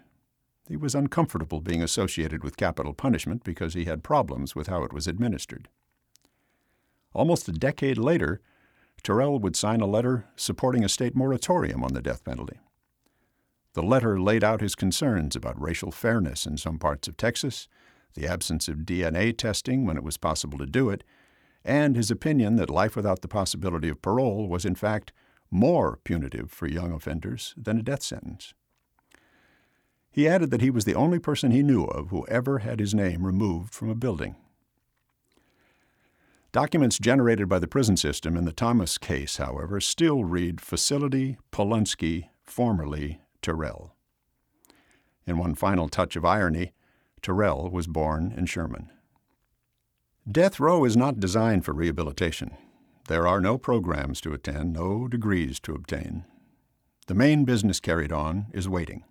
He 0.68 0.78
was 0.78 0.96
uncomfortable 0.96 1.62
being 1.62 1.84
associated 1.84 2.44
with 2.44 2.58
capital 2.58 2.94
punishment 2.94 3.44
because 3.44 3.74
he 3.74 3.86
had 3.86 4.02
problems 4.04 4.56
with 4.56 4.68
how 4.68 4.84
it 4.84 4.94
was 4.94 5.08
administered. 5.08 5.68
Almost 7.14 7.48
a 7.48 7.52
decade 7.52 7.98
later, 7.98 8.42
Terrell 9.04 9.40
would 9.40 9.56
sign 9.56 9.82
a 9.82 9.86
letter 9.86 10.26
supporting 10.36 10.84
a 10.84 10.90
state 10.90 11.16
moratorium 11.16 11.84
on 11.84 11.94
the 11.94 12.02
death 12.02 12.24
penalty. 12.24 12.60
The 13.74 13.84
letter 13.84 14.20
laid 14.20 14.44
out 14.44 14.62
his 14.62 14.76
concerns 14.76 15.36
about 15.36 15.62
racial 15.62 15.92
fairness 15.92 16.46
in 16.46 16.58
some 16.58 16.80
parts 16.80 17.08
of 17.08 17.18
Texas, 17.18 17.68
the 18.14 18.28
absence 18.28 18.68
of 18.68 18.80
DNA 18.80 19.36
testing 19.38 19.86
when 19.86 19.98
it 19.98 20.04
was 20.04 20.18
possible 20.18 20.58
to 20.60 20.66
do 20.66 20.90
it, 20.90 21.04
and 21.66 21.96
his 21.96 22.12
opinion 22.12 22.56
that 22.58 22.70
life 22.70 22.96
without 22.96 23.22
the 23.22 23.28
possibility 23.28 23.90
of 23.90 24.02
parole 24.02 24.48
was, 24.48 24.66
in 24.66 24.76
fact, 24.76 25.12
more 25.50 26.00
punitive 26.04 26.52
for 26.52 26.68
young 26.68 26.92
offenders 26.92 27.54
than 27.58 27.80
a 27.80 27.84
death 27.84 28.04
sentence. 28.04 28.54
He 30.12 30.28
added 30.28 30.52
that 30.52 30.62
he 30.62 30.70
was 30.70 30.86
the 30.86 30.96
only 30.96 31.20
person 31.20 31.52
he 31.52 31.64
knew 31.64 31.86
of 31.86 32.10
who 32.10 32.26
ever 32.28 32.60
had 32.60 32.80
his 32.80 32.94
name 32.94 33.26
removed 33.26 33.74
from 33.74 33.90
a 33.90 33.96
building. 33.96 34.36
Documents 36.54 37.00
generated 37.00 37.50
by 37.50 37.58
the 37.58 37.68
prison 37.68 37.98
system 37.98 38.38
in 38.38 38.46
the 38.46 38.52
Thomas 38.52 39.00
case, 39.00 39.38
however, 39.38 39.82
still 39.82 40.24
read 40.24 40.62
Facility 40.62 41.40
Polunsky, 41.52 42.30
formerly 42.44 43.22
Terrell. 43.42 43.96
In 45.26 45.40
one 45.40 45.56
final 45.56 45.90
touch 45.90 46.16
of 46.16 46.24
irony, 46.24 46.74
Terrell 47.24 47.72
was 47.72 47.88
born 47.88 48.32
in 48.38 48.46
Sherman. 48.46 48.92
Death 50.32 50.60
row 50.60 50.86
is 50.86 50.96
not 50.96 51.20
designed 51.20 51.66
for 51.66 51.74
rehabilitation. 51.74 52.56
There 53.08 53.28
are 53.28 53.42
no 53.42 53.58
programs 53.58 54.22
to 54.22 54.34
attend, 54.34 54.74
no 54.74 55.08
degrees 55.08 55.60
to 55.62 55.74
obtain. 55.74 56.24
The 57.08 57.16
main 57.16 57.46
business 57.46 57.80
carried 57.80 58.12
on 58.12 58.46
is 58.54 58.70
waiting. 58.70 59.06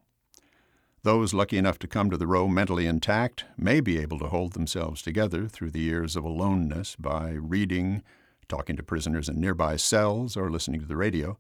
Those 1.05 1.35
lucky 1.35 1.59
enough 1.59 1.81
to 1.81 1.89
come 1.89 2.11
to 2.11 2.17
the 2.17 2.29
row 2.29 2.47
mentally 2.47 2.87
intact 2.87 3.45
may 3.57 3.81
be 3.81 3.99
able 3.99 4.21
to 4.21 4.29
hold 4.29 4.53
themselves 4.53 5.03
together 5.03 5.49
through 5.49 5.73
the 5.73 5.81
years 5.81 6.15
of 6.15 6.23
aloneness 6.23 6.95
by 6.95 7.31
reading, 7.31 8.05
talking 8.49 8.77
to 8.77 8.85
prisoners 8.85 9.29
in 9.29 9.41
nearby 9.41 9.75
cells, 9.75 10.37
or 10.37 10.49
listening 10.49 10.81
to 10.81 10.87
the 10.87 10.97
radio. 10.97 11.39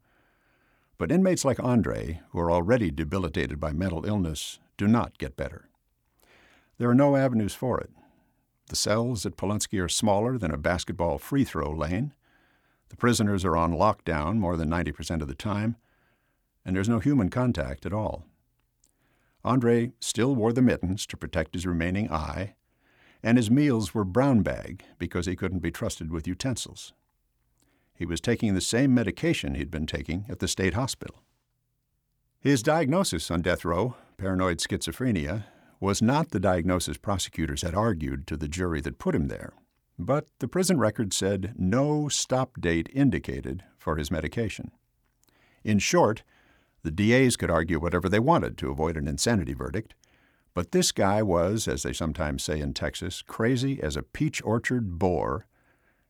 But 0.98 1.12
inmates 1.12 1.44
like 1.44 1.62
Andre, 1.62 2.22
who 2.30 2.40
are 2.40 2.50
already 2.50 2.90
debilitated 2.90 3.60
by 3.60 3.72
mental 3.72 4.04
illness, 4.04 4.58
do 4.76 4.88
not 4.88 5.16
get 5.16 5.36
better. 5.36 5.68
There 6.78 6.90
are 6.90 6.94
no 6.94 7.14
avenues 7.14 7.54
for 7.54 7.78
it. 7.80 7.90
The 8.68 8.74
cells 8.74 9.24
at 9.24 9.36
Polunsky 9.36 9.80
are 9.80 9.88
smaller 9.88 10.38
than 10.38 10.50
a 10.50 10.58
basketball 10.58 11.18
free 11.18 11.44
throw 11.44 11.70
lane. 11.70 12.14
The 12.88 12.96
prisoners 12.96 13.44
are 13.44 13.56
on 13.56 13.74
lockdown 13.74 14.38
more 14.38 14.56
than 14.56 14.68
90% 14.68 15.22
of 15.22 15.28
the 15.28 15.36
time, 15.36 15.76
and 16.64 16.74
there's 16.74 16.88
no 16.88 16.98
human 16.98 17.30
contact 17.30 17.86
at 17.86 17.92
all. 17.92 18.24
Andre 19.44 19.92
still 20.00 20.34
wore 20.34 20.52
the 20.52 20.62
mittens 20.62 21.06
to 21.06 21.16
protect 21.16 21.54
his 21.54 21.66
remaining 21.66 22.10
eye, 22.10 22.54
and 23.22 23.36
his 23.36 23.50
meals 23.50 23.94
were 23.94 24.04
brown 24.04 24.42
bag 24.42 24.84
because 24.98 25.26
he 25.26 25.36
couldn't 25.36 25.60
be 25.60 25.70
trusted 25.70 26.10
with 26.10 26.28
utensils. 26.28 26.92
He 27.94 28.06
was 28.06 28.20
taking 28.20 28.54
the 28.54 28.60
same 28.60 28.94
medication 28.94 29.54
he'd 29.54 29.70
been 29.70 29.86
taking 29.86 30.24
at 30.28 30.38
the 30.38 30.48
state 30.48 30.74
hospital. 30.74 31.22
His 32.40 32.62
diagnosis 32.62 33.30
on 33.30 33.42
death 33.42 33.64
row, 33.64 33.96
paranoid 34.16 34.58
schizophrenia, 34.58 35.44
was 35.78 36.02
not 36.02 36.30
the 36.30 36.40
diagnosis 36.40 36.96
prosecutors 36.96 37.62
had 37.62 37.74
argued 37.74 38.26
to 38.26 38.36
the 38.36 38.48
jury 38.48 38.80
that 38.80 38.98
put 38.98 39.14
him 39.14 39.28
there, 39.28 39.52
but 39.98 40.26
the 40.38 40.48
prison 40.48 40.78
record 40.78 41.12
said 41.12 41.54
no 41.56 42.08
stop 42.08 42.60
date 42.60 42.88
indicated 42.92 43.62
for 43.78 43.96
his 43.96 44.10
medication. 44.10 44.70
In 45.64 45.78
short, 45.78 46.22
the 46.82 46.90
DAs 46.90 47.36
could 47.36 47.50
argue 47.50 47.78
whatever 47.80 48.08
they 48.08 48.18
wanted 48.18 48.58
to 48.58 48.70
avoid 48.70 48.96
an 48.96 49.08
insanity 49.08 49.54
verdict, 49.54 49.94
but 50.54 50.72
this 50.72 50.92
guy 50.92 51.22
was, 51.22 51.66
as 51.66 51.82
they 51.82 51.92
sometimes 51.92 52.42
say 52.42 52.60
in 52.60 52.74
Texas, 52.74 53.22
crazy 53.22 53.82
as 53.82 53.96
a 53.96 54.02
peach 54.02 54.42
orchard 54.44 54.98
boar, 54.98 55.46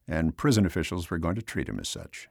and 0.08 0.36
prison 0.36 0.66
officials 0.66 1.10
were 1.10 1.18
going 1.18 1.36
to 1.36 1.42
treat 1.42 1.68
him 1.68 1.78
as 1.78 1.88
such. 1.88 2.28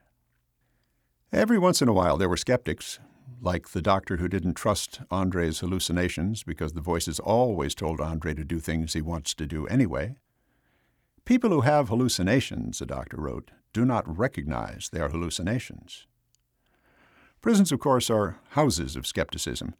Every 1.32 1.58
once 1.58 1.80
in 1.80 1.88
a 1.88 1.94
while, 1.94 2.18
there 2.18 2.28
were 2.28 2.36
skeptics, 2.36 2.98
like 3.40 3.70
the 3.70 3.80
doctor 3.80 4.18
who 4.18 4.28
didn't 4.28 4.54
trust 4.54 5.00
Andre's 5.10 5.60
hallucinations 5.60 6.42
because 6.42 6.74
the 6.74 6.82
voices 6.82 7.18
always 7.18 7.74
told 7.74 8.00
Andre 8.00 8.34
to 8.34 8.44
do 8.44 8.60
things 8.60 8.92
he 8.92 9.00
wants 9.00 9.34
to 9.34 9.46
do 9.46 9.66
anyway. 9.66 10.16
People 11.24 11.50
who 11.50 11.62
have 11.62 11.88
hallucinations, 11.88 12.80
the 12.80 12.86
doctor 12.86 13.16
wrote, 13.16 13.50
do 13.72 13.84
not 13.84 14.18
recognize 14.18 14.90
their 14.92 15.08
hallucinations. 15.08 16.06
Prisons, 17.42 17.72
of 17.72 17.80
course, 17.80 18.08
are 18.08 18.38
houses 18.50 18.94
of 18.94 19.04
skepticism. 19.04 19.74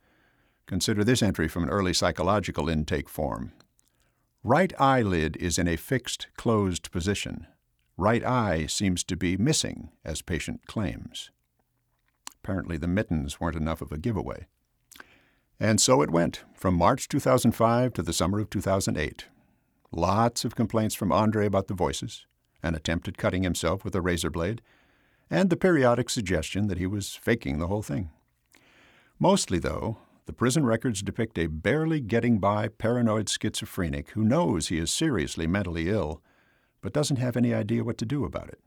Consider 0.67 1.05
this 1.05 1.23
entry 1.23 1.47
from 1.47 1.63
an 1.63 1.71
early 1.71 1.93
psychological 1.93 2.69
intake 2.69 3.09
form. 3.09 3.53
Right 4.43 4.73
eyelid 4.81 5.37
is 5.37 5.59
in 5.59 5.69
a 5.69 5.77
fixed, 5.77 6.27
closed 6.37 6.91
position. 6.91 7.47
Right 7.97 8.25
eye 8.25 8.67
seems 8.67 9.05
to 9.05 9.17
be 9.17 9.37
missing, 9.37 9.91
as 10.05 10.23
patient 10.23 10.67
claims. 10.67 11.31
Apparently, 12.43 12.77
the 12.77 12.89
mittens 12.89 13.39
weren't 13.39 13.55
enough 13.55 13.81
of 13.81 13.93
a 13.93 13.99
giveaway. 13.99 14.47
And 15.61 15.81
so 15.81 16.03
it 16.03 16.11
went, 16.11 16.43
from 16.55 16.75
March 16.75 17.07
2005 17.07 17.93
to 17.93 18.03
the 18.03 18.13
summer 18.13 18.41
of 18.41 18.51
2008. 18.51 19.27
Lots 19.93 20.45
of 20.45 20.57
complaints 20.57 20.97
from 20.97 21.13
Andre 21.13 21.47
about 21.47 21.69
the 21.69 21.75
voices, 21.75 22.27
an 22.61 22.75
attempt 22.75 23.07
at 23.07 23.17
cutting 23.17 23.45
himself 23.45 23.85
with 23.85 23.95
a 23.95 24.01
razor 24.01 24.31
blade, 24.31 24.63
and 25.33 25.49
the 25.49 25.57
periodic 25.57 26.11
suggestion 26.11 26.67
that 26.67 26.77
he 26.77 26.87
was 26.87 27.17
faking 27.17 27.59
the 27.59 27.67
whole 27.67 27.81
thing. 27.81 28.11
Mostly, 29.19 29.59
though, 29.59 29.97
the 30.27 30.33
prison 30.33 30.67
records 30.67 31.01
depict 31.01 31.39
a 31.39 31.47
barely 31.47 32.01
getting 32.01 32.39
by 32.39 32.69
paranoid 32.69 33.31
schizophrenic 33.31 34.11
who 34.11 34.25
knows 34.25 34.69
he 34.69 34.77
is 34.77 34.91
seriously 34.91 35.47
mentally 35.47 35.89
ill, 35.89 36.21
but 36.83 36.93
doesn't 36.93 37.17
have 37.17 37.35
any 37.35 37.55
idea 37.55 37.83
what 37.83 37.97
to 37.97 38.05
do 38.05 38.27
about 38.27 38.49
it. 38.49 38.61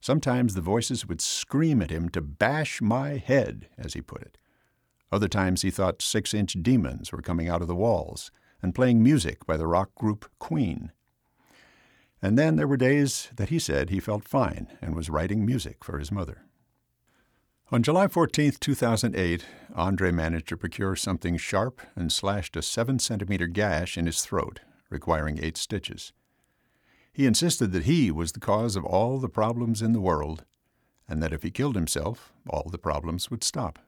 Sometimes 0.00 0.54
the 0.54 0.60
voices 0.60 1.06
would 1.06 1.20
scream 1.20 1.80
at 1.80 1.90
him 1.90 2.08
to 2.08 2.20
bash 2.20 2.82
my 2.82 3.10
head, 3.10 3.68
as 3.78 3.94
he 3.94 4.02
put 4.02 4.22
it. 4.22 4.36
Other 5.12 5.28
times 5.28 5.62
he 5.62 5.70
thought 5.70 6.02
six 6.02 6.34
inch 6.34 6.56
demons 6.62 7.12
were 7.12 7.22
coming 7.22 7.48
out 7.48 7.62
of 7.62 7.68
the 7.68 7.76
walls 7.76 8.32
and 8.60 8.74
playing 8.74 9.04
music 9.04 9.46
by 9.46 9.56
the 9.56 9.68
rock 9.68 9.94
group 9.94 10.28
Queen. 10.40 10.90
And 12.24 12.38
then 12.38 12.56
there 12.56 12.66
were 12.66 12.78
days 12.78 13.28
that 13.36 13.50
he 13.50 13.58
said 13.58 13.90
he 13.90 14.00
felt 14.00 14.26
fine 14.26 14.78
and 14.80 14.94
was 14.94 15.10
writing 15.10 15.44
music 15.44 15.84
for 15.84 15.98
his 15.98 16.10
mother. 16.10 16.46
On 17.70 17.82
July 17.82 18.08
14, 18.08 18.52
2008, 18.58 19.44
Andre 19.74 20.10
managed 20.10 20.48
to 20.48 20.56
procure 20.56 20.96
something 20.96 21.36
sharp 21.36 21.82
and 21.94 22.10
slashed 22.10 22.56
a 22.56 22.62
7 22.62 22.98
centimeter 22.98 23.46
gash 23.46 23.98
in 23.98 24.06
his 24.06 24.22
throat, 24.22 24.60
requiring 24.88 25.38
eight 25.42 25.58
stitches. 25.58 26.14
He 27.12 27.26
insisted 27.26 27.72
that 27.72 27.84
he 27.84 28.10
was 28.10 28.32
the 28.32 28.40
cause 28.40 28.74
of 28.74 28.86
all 28.86 29.18
the 29.18 29.28
problems 29.28 29.82
in 29.82 29.92
the 29.92 30.00
world, 30.00 30.46
and 31.06 31.22
that 31.22 31.34
if 31.34 31.42
he 31.42 31.50
killed 31.50 31.74
himself, 31.74 32.32
all 32.48 32.70
the 32.70 32.78
problems 32.78 33.30
would 33.30 33.44
stop. 33.44 33.78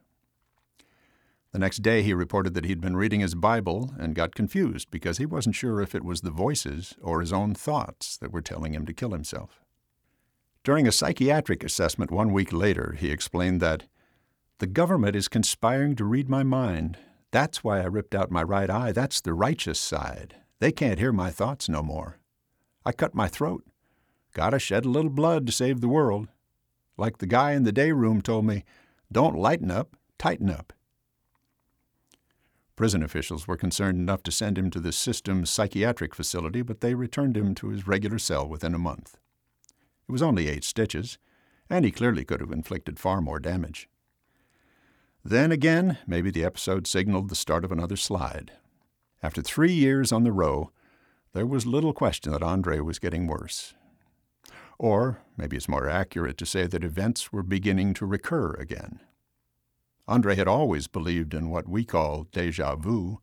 The 1.53 1.59
next 1.59 1.77
day, 1.77 2.03
he 2.03 2.13
reported 2.13 2.53
that 2.53 2.65
he'd 2.65 2.81
been 2.81 2.97
reading 2.97 3.21
his 3.21 3.33
Bible 3.33 3.93
and 3.97 4.15
got 4.15 4.35
confused 4.35 4.91
because 4.91 5.17
he 5.17 5.25
wasn't 5.25 5.55
sure 5.55 5.81
if 5.81 5.95
it 5.95 6.03
was 6.03 6.21
the 6.21 6.29
voices 6.29 6.95
or 7.01 7.21
his 7.21 7.31
own 7.31 7.53
thoughts 7.53 8.17
that 8.17 8.31
were 8.31 8.41
telling 8.41 8.73
him 8.73 8.85
to 8.85 8.93
kill 8.93 9.11
himself. 9.11 9.61
During 10.63 10.85
a 10.85 10.91
psychiatric 10.91 11.63
assessment 11.63 12.11
one 12.11 12.33
week 12.33 12.51
later, 12.51 12.95
he 12.99 13.09
explained 13.09 13.61
that 13.61 13.83
the 14.59 14.67
government 14.67 15.15
is 15.15 15.27
conspiring 15.29 15.95
to 15.95 16.03
read 16.03 16.29
my 16.29 16.43
mind. 16.43 16.97
That's 17.31 17.63
why 17.63 17.79
I 17.79 17.85
ripped 17.85 18.13
out 18.13 18.31
my 18.31 18.43
right 18.43 18.69
eye. 18.69 18.91
That's 18.91 19.21
the 19.21 19.33
righteous 19.33 19.79
side. 19.79 20.35
They 20.59 20.71
can't 20.71 20.99
hear 20.99 21.13
my 21.13 21.29
thoughts 21.29 21.69
no 21.69 21.83
more. 21.83 22.19
I 22.85 22.91
cut 22.91 23.15
my 23.15 23.27
throat. 23.27 23.63
Gotta 24.33 24.59
shed 24.59 24.85
a 24.85 24.89
little 24.89 25.11
blood 25.11 25.45
to 25.45 25.53
save 25.53 25.79
the 25.79 25.87
world. 25.87 26.27
Like 26.97 27.19
the 27.19 27.27
guy 27.27 27.51
in 27.53 27.63
the 27.63 27.71
day 27.71 27.91
room 27.91 28.21
told 28.21 28.45
me, 28.45 28.63
don't 29.11 29.37
lighten 29.37 29.71
up, 29.71 29.95
tighten 30.17 30.49
up. 30.49 30.73
Prison 32.77 33.01
officials 33.01 33.47
were 33.47 33.57
concerned 33.57 33.97
enough 33.97 34.21
to 34.21 34.31
send 34.31 34.55
him 34.55 34.69
to 34.69 34.79
the 34.79 34.91
system's 34.91 35.49
psychiatric 35.49 36.13
facility, 36.13 36.61
but 36.61 36.79
they 36.79 36.93
returned 36.93 37.35
him 37.35 37.55
to 37.55 37.69
his 37.69 37.87
regular 37.87 38.19
cell 38.19 38.47
within 38.47 38.75
a 38.75 38.79
month. 38.79 39.17
It 40.07 40.11
was 40.11 40.21
only 40.21 40.47
eight 40.47 40.63
stitches, 40.63 41.17
and 41.71 41.83
he 41.83 41.91
clearly 41.91 42.23
could 42.23 42.39
have 42.39 42.51
inflicted 42.51 42.99
far 42.99 43.19
more 43.19 43.39
damage. 43.39 43.89
Then 45.25 45.51
again, 45.51 45.97
maybe 46.05 46.29
the 46.29 46.45
episode 46.45 46.85
signaled 46.85 47.29
the 47.29 47.35
start 47.35 47.65
of 47.65 47.71
another 47.71 47.97
slide. 47.97 48.51
After 49.23 49.41
three 49.41 49.73
years 49.73 50.11
on 50.11 50.23
the 50.23 50.31
row, 50.31 50.71
there 51.33 51.47
was 51.47 51.65
little 51.65 51.93
question 51.93 52.31
that 52.31 52.43
Andre 52.43 52.79
was 52.79 52.99
getting 52.99 53.25
worse. 53.25 53.73
Or 54.77 55.23
maybe 55.35 55.57
it's 55.57 55.67
more 55.67 55.89
accurate 55.89 56.37
to 56.37 56.45
say 56.45 56.67
that 56.67 56.83
events 56.83 57.33
were 57.33 57.41
beginning 57.41 57.95
to 57.95 58.05
recur 58.05 58.51
again. 58.51 58.99
Andre 60.07 60.35
had 60.35 60.47
always 60.47 60.87
believed 60.87 61.33
in 61.33 61.49
what 61.49 61.67
we 61.67 61.83
call 61.83 62.23
deja 62.31 62.75
vu, 62.75 63.19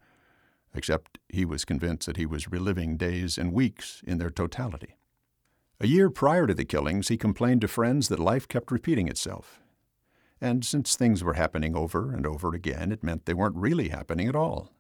except 0.74 1.18
he 1.28 1.44
was 1.44 1.64
convinced 1.64 2.06
that 2.06 2.16
he 2.16 2.26
was 2.26 2.50
reliving 2.50 2.96
days 2.96 3.38
and 3.38 3.52
weeks 3.52 4.02
in 4.06 4.18
their 4.18 4.30
totality. 4.30 4.96
A 5.80 5.86
year 5.86 6.10
prior 6.10 6.46
to 6.46 6.54
the 6.54 6.64
killings, 6.64 7.08
he 7.08 7.16
complained 7.16 7.62
to 7.62 7.68
friends 7.68 8.08
that 8.08 8.18
life 8.18 8.46
kept 8.46 8.70
repeating 8.70 9.08
itself. 9.08 9.60
And 10.40 10.64
since 10.64 10.94
things 10.94 11.24
were 11.24 11.34
happening 11.34 11.74
over 11.74 12.12
and 12.12 12.26
over 12.26 12.54
again, 12.54 12.92
it 12.92 13.02
meant 13.02 13.24
they 13.24 13.34
weren't 13.34 13.56
really 13.56 13.88
happening 13.88 14.28
at 14.28 14.36
all. 14.36 14.72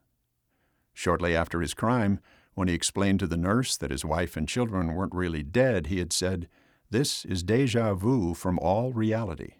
Shortly 0.92 1.34
after 1.34 1.60
his 1.60 1.74
crime, 1.74 2.20
when 2.54 2.68
he 2.68 2.74
explained 2.74 3.20
to 3.20 3.26
the 3.26 3.36
nurse 3.36 3.76
that 3.76 3.90
his 3.90 4.04
wife 4.04 4.36
and 4.36 4.48
children 4.48 4.94
weren't 4.94 5.14
really 5.14 5.42
dead, 5.42 5.86
he 5.86 5.98
had 5.98 6.12
said, 6.12 6.48
This 6.90 7.24
is 7.24 7.42
deja 7.42 7.94
vu 7.94 8.34
from 8.34 8.58
all 8.58 8.92
reality. 8.92 9.54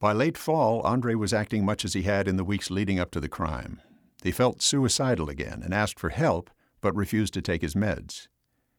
By 0.00 0.12
late 0.12 0.36
fall, 0.36 0.80
Andre 0.82 1.14
was 1.14 1.32
acting 1.32 1.64
much 1.64 1.84
as 1.84 1.94
he 1.94 2.02
had 2.02 2.28
in 2.28 2.36
the 2.36 2.44
weeks 2.44 2.70
leading 2.70 2.98
up 2.98 3.10
to 3.12 3.20
the 3.20 3.28
crime. 3.28 3.80
He 4.22 4.32
felt 4.32 4.62
suicidal 4.62 5.28
again 5.28 5.62
and 5.62 5.72
asked 5.72 5.98
for 5.98 6.10
help, 6.10 6.50
but 6.80 6.94
refused 6.94 7.34
to 7.34 7.42
take 7.42 7.62
his 7.62 7.74
meds. 7.74 8.28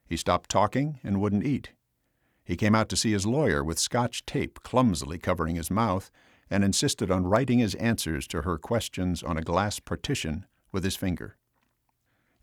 He 0.07 0.17
stopped 0.17 0.49
talking 0.49 0.99
and 1.03 1.19
wouldn't 1.19 1.45
eat. 1.45 1.71
He 2.43 2.55
came 2.55 2.75
out 2.75 2.89
to 2.89 2.95
see 2.95 3.11
his 3.11 3.25
lawyer 3.25 3.63
with 3.63 3.79
scotch 3.79 4.25
tape 4.25 4.61
clumsily 4.61 5.17
covering 5.17 5.55
his 5.55 5.71
mouth 5.71 6.11
and 6.49 6.63
insisted 6.63 7.09
on 7.09 7.25
writing 7.25 7.59
his 7.59 7.75
answers 7.75 8.27
to 8.27 8.43
her 8.43 8.57
questions 8.57 9.23
on 9.23 9.37
a 9.37 9.41
glass 9.41 9.79
partition 9.79 10.45
with 10.71 10.83
his 10.83 10.95
finger. 10.95 11.37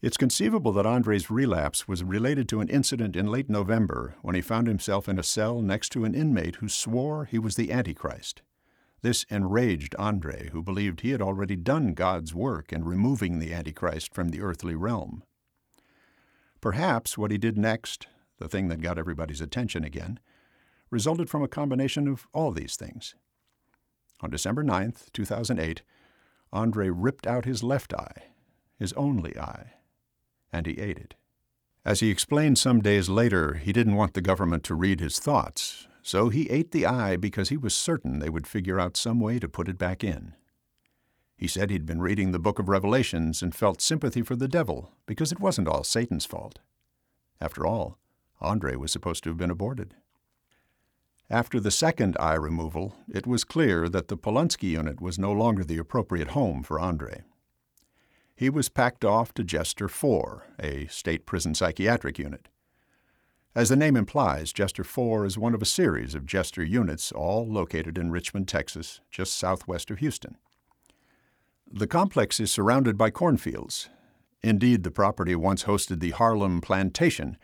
It's 0.00 0.16
conceivable 0.16 0.72
that 0.72 0.86
Andre's 0.86 1.30
relapse 1.30 1.86
was 1.86 2.02
related 2.02 2.48
to 2.48 2.60
an 2.60 2.68
incident 2.68 3.14
in 3.14 3.28
late 3.28 3.48
November 3.48 4.16
when 4.22 4.34
he 4.34 4.40
found 4.40 4.66
himself 4.66 5.08
in 5.08 5.18
a 5.18 5.22
cell 5.22 5.62
next 5.62 5.90
to 5.90 6.04
an 6.04 6.14
inmate 6.14 6.56
who 6.56 6.68
swore 6.68 7.26
he 7.26 7.38
was 7.38 7.54
the 7.54 7.70
Antichrist. 7.70 8.42
This 9.02 9.24
enraged 9.24 9.96
Andre, 9.98 10.50
who 10.52 10.62
believed 10.62 11.00
he 11.00 11.10
had 11.10 11.20
already 11.20 11.56
done 11.56 11.92
God's 11.92 12.32
work 12.34 12.72
in 12.72 12.84
removing 12.84 13.38
the 13.38 13.52
Antichrist 13.52 14.14
from 14.14 14.28
the 14.28 14.40
earthly 14.40 14.76
realm. 14.76 15.24
Perhaps 16.60 17.18
what 17.18 17.32
he 17.32 17.38
did 17.38 17.58
next, 17.58 18.06
the 18.38 18.48
thing 18.48 18.68
that 18.68 18.80
got 18.80 18.98
everybody's 18.98 19.40
attention 19.40 19.82
again, 19.82 20.20
resulted 20.90 21.28
from 21.28 21.42
a 21.42 21.48
combination 21.48 22.06
of 22.06 22.28
all 22.32 22.52
these 22.52 22.76
things. 22.76 23.16
On 24.20 24.30
December 24.30 24.62
9, 24.62 24.94
2008, 25.12 25.82
Andre 26.52 26.88
ripped 26.88 27.26
out 27.26 27.44
his 27.44 27.64
left 27.64 27.92
eye, 27.92 28.28
his 28.78 28.92
only 28.92 29.36
eye, 29.36 29.72
and 30.52 30.64
he 30.64 30.78
ate 30.78 30.98
it. 30.98 31.14
As 31.84 31.98
he 31.98 32.10
explained 32.10 32.58
some 32.58 32.80
days 32.80 33.08
later, 33.08 33.54
he 33.54 33.72
didn't 33.72 33.96
want 33.96 34.14
the 34.14 34.20
government 34.20 34.62
to 34.64 34.76
read 34.76 35.00
his 35.00 35.18
thoughts, 35.18 35.88
so 36.02 36.28
he 36.28 36.50
ate 36.50 36.72
the 36.72 36.86
eye 36.86 37.16
because 37.16 37.48
he 37.48 37.56
was 37.56 37.74
certain 37.74 38.18
they 38.18 38.28
would 38.28 38.46
figure 38.46 38.80
out 38.80 38.96
some 38.96 39.20
way 39.20 39.38
to 39.38 39.48
put 39.48 39.68
it 39.68 39.78
back 39.78 40.02
in. 40.04 40.34
He 41.36 41.46
said 41.48 41.70
he'd 41.70 41.86
been 41.86 42.02
reading 42.02 42.32
the 42.32 42.38
book 42.38 42.58
of 42.58 42.68
Revelations 42.68 43.42
and 43.42 43.54
felt 43.54 43.80
sympathy 43.80 44.22
for 44.22 44.36
the 44.36 44.48
devil 44.48 44.92
because 45.06 45.32
it 45.32 45.40
wasn't 45.40 45.68
all 45.68 45.82
Satan's 45.84 46.26
fault. 46.26 46.58
After 47.40 47.66
all, 47.66 47.98
Andre 48.40 48.76
was 48.76 48.92
supposed 48.92 49.24
to 49.24 49.30
have 49.30 49.38
been 49.38 49.50
aborted. 49.50 49.94
After 51.30 51.58
the 51.58 51.70
second 51.70 52.16
eye 52.20 52.34
removal, 52.34 52.94
it 53.08 53.26
was 53.26 53.42
clear 53.44 53.88
that 53.88 54.08
the 54.08 54.16
Polunsky 54.16 54.70
unit 54.70 55.00
was 55.00 55.18
no 55.18 55.32
longer 55.32 55.64
the 55.64 55.78
appropriate 55.78 56.28
home 56.28 56.62
for 56.62 56.78
Andre. 56.78 57.22
he 58.36 58.50
was 58.50 58.68
packed 58.68 59.04
off 59.04 59.32
to 59.34 59.44
Jester 59.44 59.88
4, 59.88 60.44
a 60.58 60.86
state 60.86 61.26
prison 61.26 61.54
psychiatric 61.54 62.18
unit. 62.18 62.48
As 63.54 63.68
the 63.68 63.76
name 63.76 63.96
implies, 63.96 64.50
Jester 64.50 64.82
4 64.82 65.26
is 65.26 65.36
one 65.36 65.52
of 65.52 65.60
a 65.60 65.66
series 65.66 66.14
of 66.14 66.24
Jester 66.24 66.64
units, 66.64 67.12
all 67.12 67.46
located 67.46 67.98
in 67.98 68.10
Richmond, 68.10 68.48
Texas, 68.48 69.00
just 69.10 69.34
southwest 69.34 69.90
of 69.90 69.98
Houston. 69.98 70.38
The 71.70 71.86
complex 71.86 72.40
is 72.40 72.50
surrounded 72.50 72.96
by 72.96 73.10
cornfields. 73.10 73.90
Indeed, 74.42 74.84
the 74.84 74.90
property 74.90 75.34
once 75.34 75.64
hosted 75.64 76.00
the 76.00 76.12
Harlem 76.12 76.62
Plantation, 76.62 77.36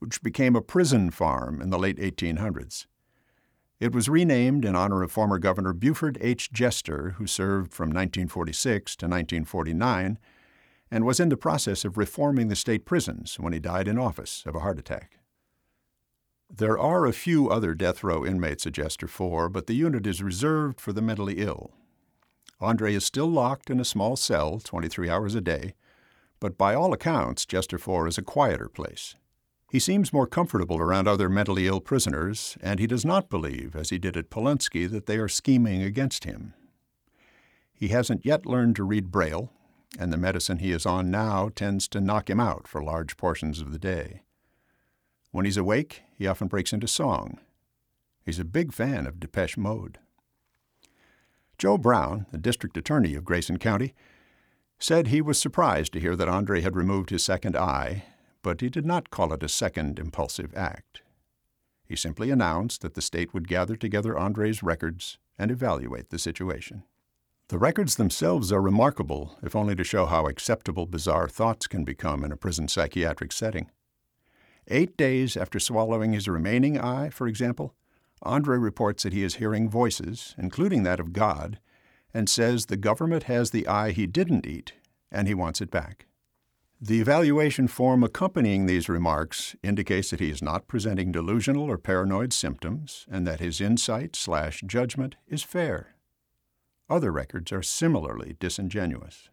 which 0.00 0.22
became 0.22 0.54
a 0.54 0.60
prison 0.60 1.10
farm 1.10 1.62
in 1.62 1.70
the 1.70 1.78
late 1.78 1.96
1800s. 1.96 2.84
It 3.80 3.94
was 3.94 4.06
renamed 4.06 4.66
in 4.66 4.76
honor 4.76 5.02
of 5.02 5.12
former 5.12 5.38
Governor 5.38 5.72
Buford 5.72 6.18
H. 6.20 6.52
Jester, 6.52 7.14
who 7.16 7.26
served 7.26 7.72
from 7.72 7.88
1946 7.88 8.96
to 8.96 9.06
1949 9.06 10.18
and 10.90 11.06
was 11.06 11.18
in 11.18 11.30
the 11.30 11.38
process 11.38 11.86
of 11.86 11.96
reforming 11.96 12.48
the 12.48 12.54
state 12.54 12.84
prisons 12.84 13.40
when 13.40 13.54
he 13.54 13.58
died 13.58 13.88
in 13.88 13.98
office 13.98 14.42
of 14.46 14.54
a 14.54 14.60
heart 14.60 14.78
attack. 14.78 15.16
There 16.56 16.78
are 16.78 17.04
a 17.04 17.12
few 17.12 17.50
other 17.50 17.74
death 17.74 18.04
row 18.04 18.24
inmates 18.24 18.64
at 18.64 18.74
Jester 18.74 19.08
4, 19.08 19.48
but 19.48 19.66
the 19.66 19.74
unit 19.74 20.06
is 20.06 20.22
reserved 20.22 20.80
for 20.80 20.92
the 20.92 21.02
mentally 21.02 21.38
ill. 21.38 21.72
Andre 22.60 22.94
is 22.94 23.04
still 23.04 23.26
locked 23.26 23.70
in 23.70 23.80
a 23.80 23.84
small 23.84 24.14
cell 24.14 24.60
23 24.60 25.10
hours 25.10 25.34
a 25.34 25.40
day, 25.40 25.74
but 26.38 26.56
by 26.56 26.72
all 26.72 26.92
accounts, 26.92 27.44
Jester 27.44 27.76
4 27.76 28.06
is 28.06 28.18
a 28.18 28.22
quieter 28.22 28.68
place. 28.68 29.16
He 29.68 29.80
seems 29.80 30.12
more 30.12 30.28
comfortable 30.28 30.78
around 30.78 31.08
other 31.08 31.28
mentally 31.28 31.66
ill 31.66 31.80
prisoners, 31.80 32.56
and 32.60 32.78
he 32.78 32.86
does 32.86 33.04
not 33.04 33.28
believe, 33.28 33.74
as 33.74 33.90
he 33.90 33.98
did 33.98 34.16
at 34.16 34.30
Polunsky, 34.30 34.88
that 34.88 35.06
they 35.06 35.16
are 35.16 35.26
scheming 35.26 35.82
against 35.82 36.22
him. 36.22 36.54
He 37.72 37.88
hasn't 37.88 38.24
yet 38.24 38.46
learned 38.46 38.76
to 38.76 38.84
read 38.84 39.10
Braille, 39.10 39.50
and 39.98 40.12
the 40.12 40.16
medicine 40.16 40.58
he 40.58 40.70
is 40.70 40.86
on 40.86 41.10
now 41.10 41.50
tends 41.52 41.88
to 41.88 42.00
knock 42.00 42.30
him 42.30 42.38
out 42.38 42.68
for 42.68 42.80
large 42.80 43.16
portions 43.16 43.60
of 43.60 43.72
the 43.72 43.78
day. 43.80 44.20
When 45.34 45.46
he's 45.46 45.56
awake, 45.56 46.04
he 46.16 46.28
often 46.28 46.46
breaks 46.46 46.72
into 46.72 46.86
song. 46.86 47.40
He's 48.24 48.38
a 48.38 48.44
big 48.44 48.72
fan 48.72 49.04
of 49.04 49.18
Depeche 49.18 49.56
Mode. 49.56 49.98
Joe 51.58 51.76
Brown, 51.76 52.26
the 52.30 52.38
district 52.38 52.76
attorney 52.76 53.16
of 53.16 53.24
Grayson 53.24 53.58
County, 53.58 53.94
said 54.78 55.08
he 55.08 55.20
was 55.20 55.36
surprised 55.36 55.92
to 55.92 55.98
hear 55.98 56.14
that 56.14 56.28
Andre 56.28 56.60
had 56.60 56.76
removed 56.76 57.10
his 57.10 57.24
second 57.24 57.56
eye, 57.56 58.04
but 58.42 58.60
he 58.60 58.68
did 58.68 58.86
not 58.86 59.10
call 59.10 59.32
it 59.32 59.42
a 59.42 59.48
second 59.48 59.98
impulsive 59.98 60.54
act. 60.56 61.02
He 61.84 61.96
simply 61.96 62.30
announced 62.30 62.80
that 62.82 62.94
the 62.94 63.02
state 63.02 63.34
would 63.34 63.48
gather 63.48 63.74
together 63.74 64.16
Andre's 64.16 64.62
records 64.62 65.18
and 65.36 65.50
evaluate 65.50 66.10
the 66.10 66.18
situation. 66.20 66.84
The 67.48 67.58
records 67.58 67.96
themselves 67.96 68.52
are 68.52 68.62
remarkable, 68.62 69.36
if 69.42 69.56
only 69.56 69.74
to 69.74 69.82
show 69.82 70.06
how 70.06 70.28
acceptable 70.28 70.86
bizarre 70.86 71.28
thoughts 71.28 71.66
can 71.66 71.82
become 71.82 72.22
in 72.22 72.30
a 72.30 72.36
prison 72.36 72.68
psychiatric 72.68 73.32
setting. 73.32 73.68
Eight 74.68 74.96
days 74.96 75.36
after 75.36 75.58
swallowing 75.58 76.12
his 76.12 76.28
remaining 76.28 76.78
eye, 76.78 77.10
for 77.10 77.26
example, 77.26 77.74
Andre 78.22 78.56
reports 78.56 79.02
that 79.02 79.12
he 79.12 79.22
is 79.22 79.34
hearing 79.34 79.68
voices, 79.68 80.34
including 80.38 80.82
that 80.84 81.00
of 81.00 81.12
God, 81.12 81.58
and 82.14 82.28
says 82.28 82.66
the 82.66 82.76
government 82.76 83.24
has 83.24 83.50
the 83.50 83.66
eye 83.66 83.90
he 83.90 84.06
didn't 84.06 84.46
eat 84.46 84.72
and 85.10 85.28
he 85.28 85.34
wants 85.34 85.60
it 85.60 85.70
back. 85.70 86.06
The 86.80 87.00
evaluation 87.00 87.68
form 87.68 88.02
accompanying 88.02 88.66
these 88.66 88.88
remarks 88.88 89.54
indicates 89.62 90.10
that 90.10 90.20
he 90.20 90.30
is 90.30 90.42
not 90.42 90.66
presenting 90.66 91.12
delusional 91.12 91.70
or 91.70 91.78
paranoid 91.78 92.32
symptoms 92.32 93.06
and 93.10 93.26
that 93.26 93.40
his 93.40 93.60
insight 93.60 94.16
slash 94.16 94.62
judgment 94.66 95.16
is 95.28 95.42
fair. 95.42 95.94
Other 96.90 97.10
records 97.12 97.52
are 97.52 97.62
similarly 97.62 98.36
disingenuous. 98.38 99.30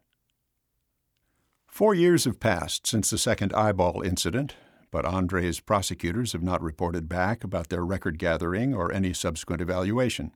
Four 1.68 1.94
years 1.96 2.26
have 2.26 2.40
passed 2.40 2.86
since 2.86 3.10
the 3.10 3.18
second 3.18 3.54
eyeball 3.54 4.02
incident, 4.02 4.56
but 4.92 5.06
Andre's 5.06 5.60
prosecutors 5.60 6.34
have 6.34 6.44
not 6.44 6.62
reported 6.62 7.08
back 7.08 7.44
about 7.44 7.70
their 7.70 7.86
record 7.86 8.20
gathering 8.20 8.76
or 8.76 8.92
any 8.92 9.14
subsequent 9.14 9.62
evaluation. 9.62 10.32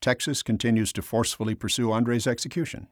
Texas 0.00 0.42
continues 0.42 0.92
to 0.92 1.02
forcefully 1.02 1.54
pursue 1.54 1.90
Andre's 1.90 2.26
execution. 2.26 2.86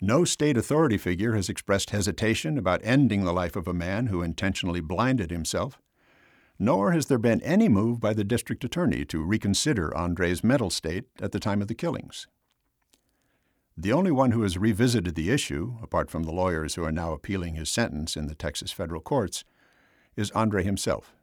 No 0.00 0.24
state 0.24 0.56
authority 0.56 0.98
figure 0.98 1.34
has 1.34 1.48
expressed 1.48 1.90
hesitation 1.90 2.58
about 2.58 2.80
ending 2.82 3.24
the 3.24 3.32
life 3.32 3.56
of 3.56 3.68
a 3.68 3.74
man 3.74 4.06
who 4.06 4.22
intentionally 4.22 4.80
blinded 4.80 5.30
himself, 5.30 5.78
nor 6.58 6.92
has 6.92 7.06
there 7.06 7.18
been 7.18 7.40
any 7.42 7.68
move 7.68 8.00
by 8.00 8.12
the 8.12 8.24
district 8.24 8.62
attorney 8.64 9.04
to 9.06 9.22
reconsider 9.22 9.96
Andre's 9.96 10.44
mental 10.44 10.70
state 10.70 11.04
at 11.20 11.32
the 11.32 11.40
time 11.40 11.62
of 11.62 11.68
the 11.68 11.74
killings. 11.74 12.26
The 13.76 13.92
only 13.92 14.10
one 14.10 14.32
who 14.32 14.42
has 14.42 14.58
revisited 14.58 15.14
the 15.14 15.30
issue, 15.30 15.76
apart 15.82 16.10
from 16.10 16.24
the 16.24 16.32
lawyers 16.32 16.74
who 16.74 16.84
are 16.84 16.92
now 16.92 17.12
appealing 17.12 17.54
his 17.54 17.70
sentence 17.70 18.16
in 18.16 18.26
the 18.26 18.34
Texas 18.34 18.70
federal 18.70 19.00
courts, 19.00 19.44
is 20.16 20.30
Andre 20.32 20.62
himself. 20.62 21.14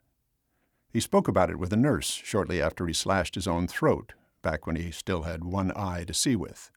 He 0.91 0.99
spoke 0.99 1.27
about 1.27 1.49
it 1.49 1.59
with 1.59 1.71
a 1.71 1.77
nurse 1.77 2.09
shortly 2.09 2.61
after 2.61 2.87
he 2.87 2.93
slashed 2.93 3.35
his 3.35 3.47
own 3.47 3.67
throat, 3.67 4.13
back 4.41 4.65
when 4.65 4.75
he 4.75 4.91
still 4.91 5.23
had 5.23 5.43
one 5.43 5.71
eye 5.75 6.03
to 6.05 6.13
see 6.13 6.35
with. 6.35 6.71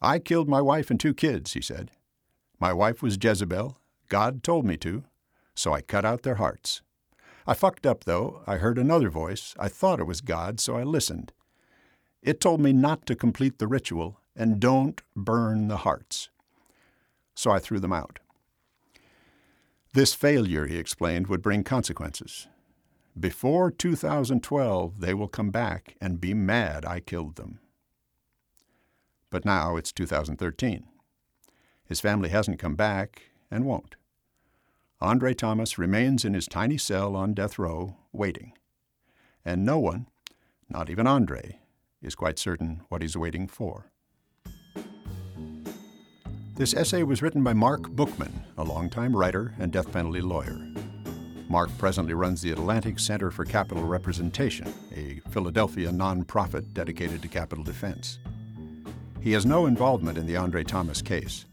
I 0.00 0.18
killed 0.18 0.48
my 0.48 0.60
wife 0.60 0.90
and 0.90 1.00
two 1.00 1.14
kids, 1.14 1.54
he 1.54 1.60
said. 1.60 1.90
My 2.60 2.72
wife 2.72 3.02
was 3.02 3.18
Jezebel. 3.20 3.78
God 4.08 4.42
told 4.42 4.64
me 4.64 4.76
to, 4.78 5.04
so 5.54 5.72
I 5.72 5.80
cut 5.80 6.04
out 6.04 6.22
their 6.22 6.36
hearts. 6.36 6.82
I 7.46 7.54
fucked 7.54 7.86
up, 7.86 8.04
though. 8.04 8.42
I 8.46 8.56
heard 8.56 8.78
another 8.78 9.10
voice. 9.10 9.54
I 9.58 9.68
thought 9.68 10.00
it 10.00 10.06
was 10.06 10.20
God, 10.20 10.60
so 10.60 10.76
I 10.76 10.82
listened. 10.82 11.32
It 12.22 12.40
told 12.40 12.60
me 12.60 12.72
not 12.72 13.06
to 13.06 13.14
complete 13.14 13.58
the 13.58 13.68
ritual 13.68 14.20
and 14.34 14.60
don't 14.60 15.00
burn 15.14 15.68
the 15.68 15.78
hearts. 15.78 16.28
So 17.34 17.50
I 17.50 17.58
threw 17.58 17.78
them 17.78 17.92
out. 17.92 18.18
This 19.96 20.12
failure, 20.12 20.66
he 20.66 20.76
explained, 20.76 21.28
would 21.28 21.40
bring 21.40 21.64
consequences. 21.64 22.48
Before 23.18 23.70
2012, 23.70 25.00
they 25.00 25.14
will 25.14 25.26
come 25.26 25.50
back 25.50 25.96
and 26.02 26.20
be 26.20 26.34
mad 26.34 26.84
I 26.84 27.00
killed 27.00 27.36
them. 27.36 27.60
But 29.30 29.46
now 29.46 29.76
it's 29.76 29.92
2013. 29.92 30.84
His 31.86 32.00
family 32.00 32.28
hasn't 32.28 32.58
come 32.58 32.74
back 32.74 33.22
and 33.50 33.64
won't. 33.64 33.96
Andre 35.00 35.32
Thomas 35.32 35.78
remains 35.78 36.26
in 36.26 36.34
his 36.34 36.46
tiny 36.46 36.76
cell 36.76 37.16
on 37.16 37.32
death 37.32 37.58
row, 37.58 37.96
waiting. 38.12 38.52
And 39.46 39.64
no 39.64 39.78
one, 39.78 40.08
not 40.68 40.90
even 40.90 41.06
Andre, 41.06 41.58
is 42.02 42.14
quite 42.14 42.38
certain 42.38 42.82
what 42.90 43.00
he's 43.00 43.16
waiting 43.16 43.48
for. 43.48 43.86
This 46.56 46.72
essay 46.72 47.02
was 47.02 47.20
written 47.20 47.44
by 47.44 47.52
Marc 47.52 47.90
Bookman, 47.90 48.32
a 48.56 48.64
longtime 48.64 49.14
writer 49.14 49.52
and 49.58 49.70
death 49.70 49.92
penalty 49.92 50.22
lawyer. 50.22 50.58
Marc 51.50 51.68
presently 51.76 52.14
runs 52.14 52.40
the 52.40 52.50
Atlantic 52.50 52.98
Center 52.98 53.30
for 53.30 53.44
Capital 53.44 53.84
Representation, 53.84 54.72
a 54.94 55.20
Philadelphia 55.28 55.90
nonprofit 55.90 56.72
dedicated 56.72 57.20
to 57.20 57.28
capital 57.28 57.62
defense. 57.62 58.20
He 59.20 59.32
has 59.32 59.44
no 59.44 59.66
involvement 59.66 60.16
in 60.16 60.26
the 60.26 60.38
Andre 60.38 60.64
Thomas 60.64 61.02
case. 61.02 61.44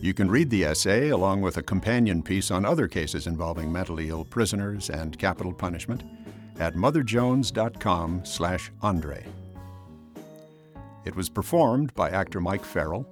You 0.00 0.14
can 0.14 0.30
read 0.30 0.50
the 0.50 0.66
essay 0.66 1.08
along 1.08 1.40
with 1.40 1.56
a 1.56 1.62
companion 1.62 2.22
piece 2.22 2.52
on 2.52 2.64
other 2.64 2.86
cases 2.86 3.26
involving 3.26 3.72
mentally 3.72 4.08
ill 4.08 4.24
prisoners 4.24 4.88
and 4.88 5.18
capital 5.18 5.52
punishment 5.52 6.04
at 6.60 6.76
motherjones.com/andre. 6.76 9.26
It 11.04 11.16
was 11.16 11.28
performed 11.28 11.92
by 11.94 12.10
actor 12.10 12.40
Mike 12.40 12.64
Farrell 12.64 13.04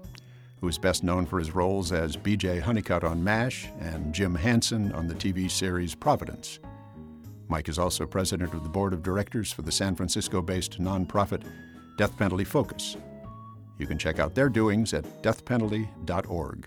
who 0.65 0.69
is 0.69 0.79
best 0.79 1.05
known 1.05 1.27
for 1.27 1.39
his 1.39 1.55
roles 1.55 1.93
as 1.93 2.17
B.J. 2.17 2.61
Honeycutt 2.61 3.05
on 3.05 3.23
MASH 3.23 3.69
and 3.81 4.15
Jim 4.15 4.35
Hansen 4.35 4.93
on 4.93 5.07
the 5.07 5.15
TV 5.15 5.51
series 5.51 5.95
Providence. 5.95 6.59
Mike 7.49 7.69
is 7.69 7.79
also 7.79 8.07
president 8.07 8.55
of 8.55 8.63
the 8.63 8.71
board 8.71 8.95
of 8.95 9.03
directors 9.03 9.53
for 9.53 9.61
the 9.61 9.71
San 9.71 9.95
Francisco 9.95 10.41
based 10.41 10.81
nonprofit 10.81 11.43
Death 11.99 12.17
Penalty 12.17 12.45
Focus. 12.45 12.97
You 13.79 13.87
can 13.87 13.99
check 13.99 14.19
out 14.19 14.35
their 14.35 14.49
doings 14.49 14.95
at 14.95 15.05
deathpenalty.org. 15.23 16.67